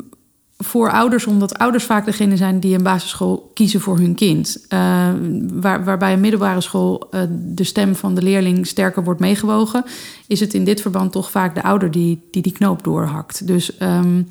voor 0.58 0.92
ouders, 0.92 1.26
omdat 1.26 1.58
ouders 1.58 1.84
vaak 1.84 2.06
degene 2.06 2.38
zijn 2.38 2.60
die 2.60 2.76
een 2.76 2.84
basisschool 2.84 3.52
kiezen 3.54 3.82
voor 3.82 3.98
hun 3.98 4.16
kind. 4.16 4.66
Uh, 4.70 5.10
waar, 5.54 5.84
waarbij 5.84 6.14
een 6.14 6.20
middelbare 6.20 6.62
school 6.62 7.08
uh, 7.12 7.22
de 7.30 7.64
stem 7.64 7.96
van 7.96 8.16
de 8.16 8.22
leerling 8.22 8.68
sterker 8.68 9.04
wordt 9.04 9.20
meegewogen, 9.20 9.84
is 10.28 10.40
het 10.40 10.54
in 10.54 10.64
dit 10.64 10.82
verband 10.82 11.12
toch 11.12 11.32
vaak 11.32 11.56
de 11.56 11.64
ouder 11.64 11.92
die 11.92 12.28
die, 12.32 12.42
die 12.42 12.52
knoop 12.52 12.84
doorhakt. 12.84 13.48
Dus. 13.48 13.72
Um, 13.82 14.28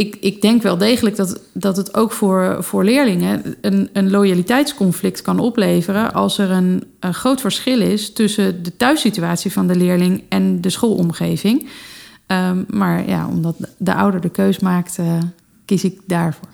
ik, 0.00 0.16
ik 0.20 0.40
denk 0.40 0.62
wel 0.62 0.78
degelijk 0.78 1.16
dat, 1.16 1.40
dat 1.52 1.76
het 1.76 1.94
ook 1.94 2.12
voor, 2.12 2.56
voor 2.60 2.84
leerlingen 2.84 3.56
een, 3.60 3.90
een 3.92 4.10
loyaliteitsconflict 4.10 5.22
kan 5.22 5.38
opleveren 5.38 6.12
als 6.12 6.38
er 6.38 6.50
een, 6.50 6.84
een 7.00 7.14
groot 7.14 7.40
verschil 7.40 7.80
is 7.80 8.12
tussen 8.12 8.62
de 8.62 8.76
thuissituatie 8.76 9.52
van 9.52 9.66
de 9.66 9.76
leerling 9.76 10.22
en 10.28 10.60
de 10.60 10.70
schoolomgeving. 10.70 11.68
Um, 12.26 12.64
maar 12.68 13.08
ja, 13.08 13.28
omdat 13.28 13.54
de 13.76 13.94
ouder 13.94 14.20
de 14.20 14.30
keus 14.30 14.58
maakt, 14.58 14.98
uh, 14.98 15.18
kies 15.64 15.84
ik 15.84 16.00
daarvoor. 16.06 16.48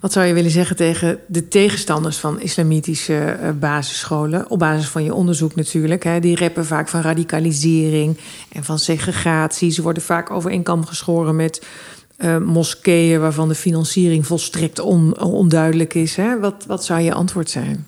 Wat 0.00 0.12
zou 0.12 0.26
je 0.26 0.32
willen 0.32 0.50
zeggen 0.50 0.76
tegen 0.76 1.18
de 1.26 1.48
tegenstanders 1.48 2.16
van 2.16 2.40
islamitische 2.40 3.38
uh, 3.42 3.50
basisscholen? 3.60 4.50
Op 4.50 4.58
basis 4.58 4.88
van 4.88 5.04
je 5.04 5.14
onderzoek 5.14 5.54
natuurlijk. 5.54 6.04
Hè? 6.04 6.20
Die 6.20 6.36
reppen 6.36 6.66
vaak 6.66 6.88
van 6.88 7.00
radicalisering 7.00 8.16
en 8.52 8.64
van 8.64 8.78
segregatie. 8.78 9.70
Ze 9.70 9.82
worden 9.82 10.02
vaak 10.02 10.30
over 10.30 10.50
één 10.50 10.62
kam 10.62 10.86
geschoren 10.86 11.36
met 11.36 11.66
uh, 12.18 12.38
moskeeën 12.38 13.20
waarvan 13.20 13.48
de 13.48 13.54
financiering 13.54 14.26
volstrekt 14.26 14.78
on, 14.80 15.20
onduidelijk 15.20 15.94
is. 15.94 16.16
Hè? 16.16 16.38
Wat, 16.38 16.64
wat 16.66 16.84
zou 16.84 17.00
je 17.00 17.14
antwoord 17.14 17.50
zijn? 17.50 17.86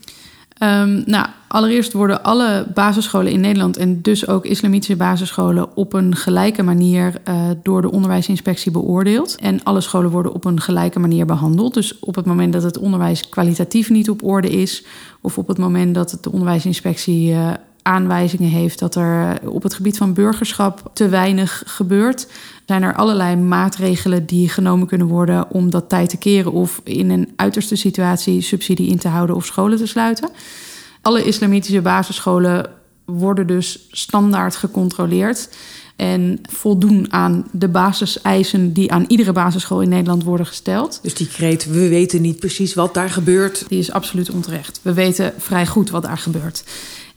Um, 0.62 1.03
nou, 1.07 1.27
allereerst 1.49 1.93
worden 1.93 2.23
alle 2.23 2.67
basisscholen 2.75 3.33
in 3.33 3.41
Nederland 3.41 3.77
en 3.77 4.03
dus 4.03 4.29
ook 4.29 4.45
islamitische 4.45 4.97
basisscholen 4.97 5.77
op 5.77 5.93
een 5.93 6.17
gelijke 6.17 6.62
manier 6.62 7.12
uh, 7.29 7.35
door 7.62 7.83
de 7.83 7.91
onderwijsinspectie 7.91 8.73
beoordeeld. 8.73 9.37
En 9.37 9.62
alle 9.62 9.81
scholen 9.81 10.11
worden 10.11 10.33
op 10.33 10.45
een 10.45 10.61
gelijke 10.61 10.99
manier 10.99 11.27
behandeld. 11.27 11.75
Dus 11.75 11.99
op 11.99 12.14
het 12.14 12.27
moment 12.27 12.53
dat 12.53 12.62
het 12.62 12.79
onderwijs 12.79 13.29
kwalitatief 13.29 13.91
niet 13.91 14.11
op 14.11 14.23
orde 14.23 14.51
is, 14.51 14.85
of 15.21 15.38
op 15.38 15.49
het 15.49 15.59
moment 15.59 15.95
dat 15.95 16.19
de 16.21 16.33
onderwijsinspectie 16.33 17.31
uh, 17.31 17.51
aanwijzingen 17.88 18.51
heeft 18.51 18.79
dat 18.79 18.94
er 18.94 19.38
op 19.51 19.62
het 19.62 19.74
gebied 19.74 19.96
van 19.96 20.12
burgerschap 20.12 20.90
te 20.92 21.09
weinig 21.09 21.62
gebeurt, 21.66 22.27
zijn 22.66 22.83
er 22.83 22.94
allerlei 22.94 23.37
maatregelen 23.37 24.27
die 24.27 24.48
genomen 24.48 24.87
kunnen 24.87 25.07
worden 25.07 25.51
om 25.51 25.70
dat 25.70 25.88
tijd 25.88 26.11
te 26.11 26.16
keren 26.16 26.53
of 26.53 26.81
in 26.85 27.11
een 27.11 27.33
uiterste 27.37 27.77
situatie 27.77 28.40
subsidie 28.40 28.88
in 28.88 28.98
te 28.98 29.09
houden 29.09 29.37
of 29.37 29.46
scholen 29.46 29.79
te 29.79 29.87
sluiten. 29.87 30.31
Alle 31.03 31.24
islamitische 31.24 31.81
basisscholen 31.81 32.70
worden 33.05 33.46
dus 33.46 33.88
standaard 33.90 34.57
gecontroleerd 34.57 35.48
en 35.96 36.38
voldoen 36.51 37.12
aan 37.12 37.46
de 37.53 37.68
basiseisen 37.68 38.72
die 38.72 38.92
aan 38.92 39.05
iedere 39.09 39.33
basisschool 39.33 39.81
in 39.81 39.88
Nederland 39.88 40.24
worden 40.24 40.46
gesteld. 40.46 40.98
Dus 41.03 41.14
die 41.14 41.29
kreet, 41.29 41.66
we 41.66 41.88
weten 41.88 42.20
niet 42.20 42.38
precies 42.38 42.74
wat 42.74 42.94
daar 42.94 43.11
gebeurt. 43.11 43.64
Die 43.68 43.79
is 43.79 43.92
absoluut 43.92 44.31
onterecht. 44.31 44.81
We 44.83 44.92
weten 44.92 45.33
vrij 45.38 45.66
goed 45.66 45.90
wat 45.90 46.03
daar 46.03 46.18
gebeurt. 46.18 46.64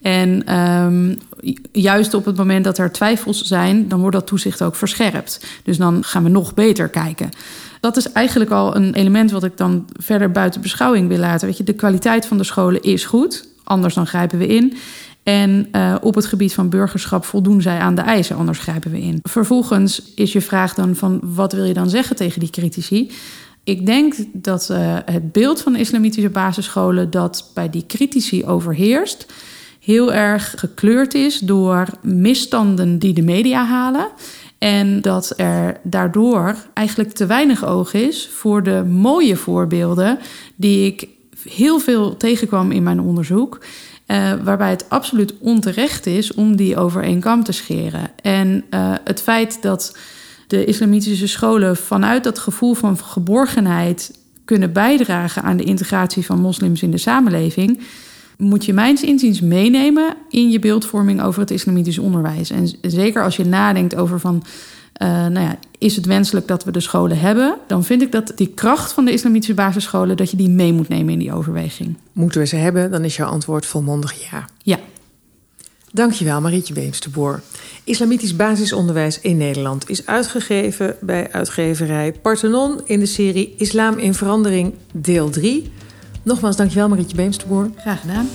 En 0.02 0.60
um, 0.60 1.18
juist 1.72 2.14
op 2.14 2.26
het 2.26 2.38
moment 2.38 2.64
dat 2.64 2.78
er 2.78 2.92
twijfels 2.92 3.42
zijn, 3.42 3.88
dan 3.88 4.00
wordt 4.00 4.16
dat 4.16 4.28
toezicht 4.28 4.62
ook 4.62 4.76
verscherpt. 4.76 5.46
Dus 5.64 5.78
dan 5.78 6.04
gaan 6.04 6.24
we 6.24 6.30
nog 6.30 6.54
beter 6.54 6.90
kijken. 6.90 7.30
Dat 7.80 7.98
is 7.98 8.12
eigenlijk 8.12 8.52
al 8.52 8.76
een 8.76 8.94
element 8.94 9.32
wat 9.32 9.44
ik 9.44 9.58
dan 9.58 9.86
verder 9.94 10.32
buiten 10.32 10.62
beschouwing 10.62 11.08
wil 11.08 11.18
laten. 11.18 11.48
Weet 11.48 11.58
je, 11.58 11.64
de 11.64 11.74
kwaliteit 11.74 12.26
van 12.26 12.38
de 12.38 12.44
scholen 12.44 12.82
is 12.82 13.06
goed, 13.06 13.48
anders 13.64 13.94
dan 13.94 14.08
grijpen 14.08 14.38
we 14.38 14.48
in. 14.48 14.78
En 15.24 15.68
uh, 15.72 15.96
op 16.02 16.16
het 16.16 16.26
gebied 16.26 16.54
van 16.54 16.70
burgerschap 16.70 17.26
voldoen 17.26 17.62
zij 17.62 17.80
aan 17.80 17.96
de 17.96 18.02
eisen, 18.02 18.36
anders 18.36 18.60
grijpen 18.60 18.92
we 18.92 19.02
in. 19.02 19.20
Vervolgens 19.24 20.02
is 20.16 20.34
je 20.34 20.42
vraag 20.42 20.74
dan 20.74 20.96
van 20.96 21.20
wat 21.24 21.54
wil 21.54 21.64
je 21.64 21.74
dan 21.74 21.90
zeggen 21.90 22.16
tegen 22.16 22.40
die 22.40 22.50
critici? 22.50 23.12
Ik 23.64 23.86
denk 23.86 24.16
dat 24.34 24.70
uh, 24.72 24.98
het 25.06 25.32
beeld 25.32 25.62
van 25.62 25.76
islamitische 25.76 26.30
basisscholen 26.30 27.10
dat 27.10 27.52
bij 27.54 27.70
die 27.70 27.86
critici 27.88 28.46
overheerst, 28.46 29.26
heel 29.82 30.14
erg 30.14 30.54
gekleurd 30.58 31.14
is 31.14 31.40
door 31.40 31.88
misstanden 32.02 33.00
die 33.00 33.14
de 33.14 33.22
media 33.22 33.66
halen. 33.66 34.08
En 34.58 35.02
dat 35.02 35.34
er 35.38 35.80
daardoor 35.84 36.56
eigenlijk 36.74 37.12
te 37.12 37.26
weinig 37.26 37.66
oog 37.66 37.94
is 37.94 38.30
voor 38.34 38.64
de 38.64 38.84
mooie 38.84 39.36
voorbeelden 39.36 40.20
die 40.56 40.86
ik 40.86 41.08
heel 41.50 41.80
veel 41.80 42.18
tegenkwam 42.18 42.72
in 42.72 42.84
mijn 42.84 43.00
onderzoek. 43.00 43.64
Uh, 44.08 44.34
waarbij 44.44 44.70
het 44.70 44.90
absoluut 44.90 45.34
onterecht 45.40 46.06
is 46.06 46.34
om 46.34 46.56
die 46.56 46.78
over 46.78 47.04
één 47.04 47.20
kam 47.20 47.44
te 47.44 47.52
scheren. 47.52 48.12
En 48.22 48.64
uh, 48.70 48.94
het 49.04 49.22
feit 49.22 49.62
dat 49.62 49.98
de 50.48 50.66
islamitische 50.66 51.28
scholen 51.28 51.78
vanuit 51.78 52.24
dat 52.24 52.40
gevoel 52.40 52.74
van 52.74 52.98
geborgenheid 52.98 54.20
kunnen 54.46 54.74
bijdragen 54.74 55.44
aan 55.44 55.58
de 55.58 55.64
integratie 55.64 56.26
van 56.26 56.40
moslims 56.40 56.82
in 56.82 56.92
de 56.92 56.98
samenleving, 56.98 57.80
moet 58.42 58.66
je 58.66 58.74
mijns 58.74 59.04
inziens 59.04 59.42
meenemen 59.42 60.16
in 60.30 60.52
je 60.52 60.60
beeldvorming 60.60 61.22
over 61.22 61.40
het 61.40 61.52
islamitisch 61.52 61.98
onderwijs. 61.98 62.50
En 62.50 62.70
zeker 62.82 63.24
als 63.24 63.36
je 63.36 63.46
nadenkt 63.46 63.96
over 63.96 64.20
van 64.20 64.44
uh, 65.02 65.08
nou 65.08 65.40
ja, 65.40 65.58
is 65.78 65.96
het 65.96 66.06
wenselijk 66.06 66.48
dat 66.48 66.64
we 66.64 66.72
de 66.72 66.80
scholen 66.80 67.20
hebben? 67.20 67.58
Dan 67.68 67.84
vind 67.84 68.02
ik 68.02 68.12
dat 68.12 68.32
die 68.36 68.48
kracht 68.48 68.94
van 68.94 69.06
de 69.06 69.12
islamitische 69.12 69.54
basisscholen, 69.54 70.18
dat 70.18 70.32
je 70.32 70.38
die 70.38 70.50
mee 70.50 70.74
moet 70.74 70.88
nemen 70.88 71.14
in 71.14 71.20
die 71.20 71.34
overweging. 71.34 71.96
Moeten 72.12 72.42
we 72.42 72.48
ze 72.48 72.56
hebben? 72.56 72.92
Dan 72.92 73.04
is 73.04 73.16
jouw 73.16 73.30
antwoord 73.30 73.66
volmondig 73.66 74.30
ja. 74.30 74.50
Ja. 74.64 74.80
Dankjewel, 75.92 76.42
Marietje 76.42 76.74
Beemsterboer. 76.74 77.42
Islamitisch 77.84 78.36
basisonderwijs 78.36 79.20
in 79.20 79.38
Nederland 79.38 79.90
is 79.90 80.06
uitgegeven 80.06 80.96
bij 81.02 81.32
uitgeverij 81.32 82.14
Parthenon 82.22 82.82
in 82.86 83.00
de 83.00 83.06
serie 83.06 83.54
Islam 83.58 83.98
in 83.98 84.14
Verandering, 84.14 84.74
deel 84.94 85.30
3. 85.30 85.72
Nogmaals, 86.24 86.56
dankjewel, 86.56 86.90
Marietje 86.90 87.16
Beemsterboer. 87.16 87.70
Graag 87.76 88.02
gedaan. 88.02 88.30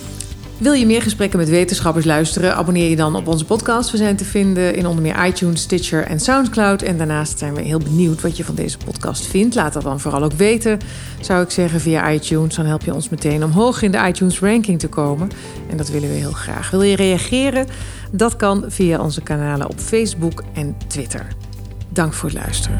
Wil 0.57 0.73
je 0.73 0.85
meer 0.85 1.01
gesprekken 1.01 1.39
met 1.39 1.49
wetenschappers 1.49 2.05
luisteren? 2.05 2.55
Abonneer 2.55 2.89
je 2.89 2.95
dan 2.95 3.15
op 3.15 3.27
onze 3.27 3.45
podcast. 3.45 3.91
We 3.91 3.97
zijn 3.97 4.15
te 4.15 4.25
vinden 4.25 4.75
in 4.75 4.87
onder 4.87 5.01
meer 5.01 5.25
iTunes, 5.25 5.61
Stitcher 5.61 6.03
en 6.03 6.19
Soundcloud. 6.19 6.81
En 6.81 6.97
daarnaast 6.97 7.37
zijn 7.37 7.53
we 7.53 7.61
heel 7.61 7.79
benieuwd 7.79 8.21
wat 8.21 8.37
je 8.37 8.43
van 8.43 8.55
deze 8.55 8.77
podcast 8.77 9.25
vindt. 9.25 9.55
Laat 9.55 9.73
dat 9.73 9.83
dan 9.83 9.99
vooral 9.99 10.23
ook 10.23 10.33
weten, 10.33 10.79
zou 11.21 11.43
ik 11.43 11.51
zeggen, 11.51 11.79
via 11.79 12.11
iTunes. 12.11 12.55
Dan 12.55 12.65
help 12.65 12.81
je 12.81 12.93
ons 12.93 13.09
meteen 13.09 13.43
om 13.43 13.51
hoog 13.51 13.81
in 13.81 13.91
de 13.91 14.07
iTunes 14.07 14.39
ranking 14.39 14.79
te 14.79 14.87
komen. 14.87 15.29
En 15.69 15.77
dat 15.77 15.89
willen 15.89 16.09
we 16.09 16.15
heel 16.15 16.31
graag. 16.31 16.69
Wil 16.69 16.81
je 16.81 16.95
reageren? 16.95 17.67
Dat 18.11 18.35
kan 18.35 18.65
via 18.67 18.99
onze 18.99 19.21
kanalen 19.21 19.69
op 19.69 19.79
Facebook 19.79 20.43
en 20.53 20.75
Twitter. 20.87 21.27
Dank 21.89 22.13
voor 22.13 22.29
het 22.29 22.37
luisteren. 22.37 22.79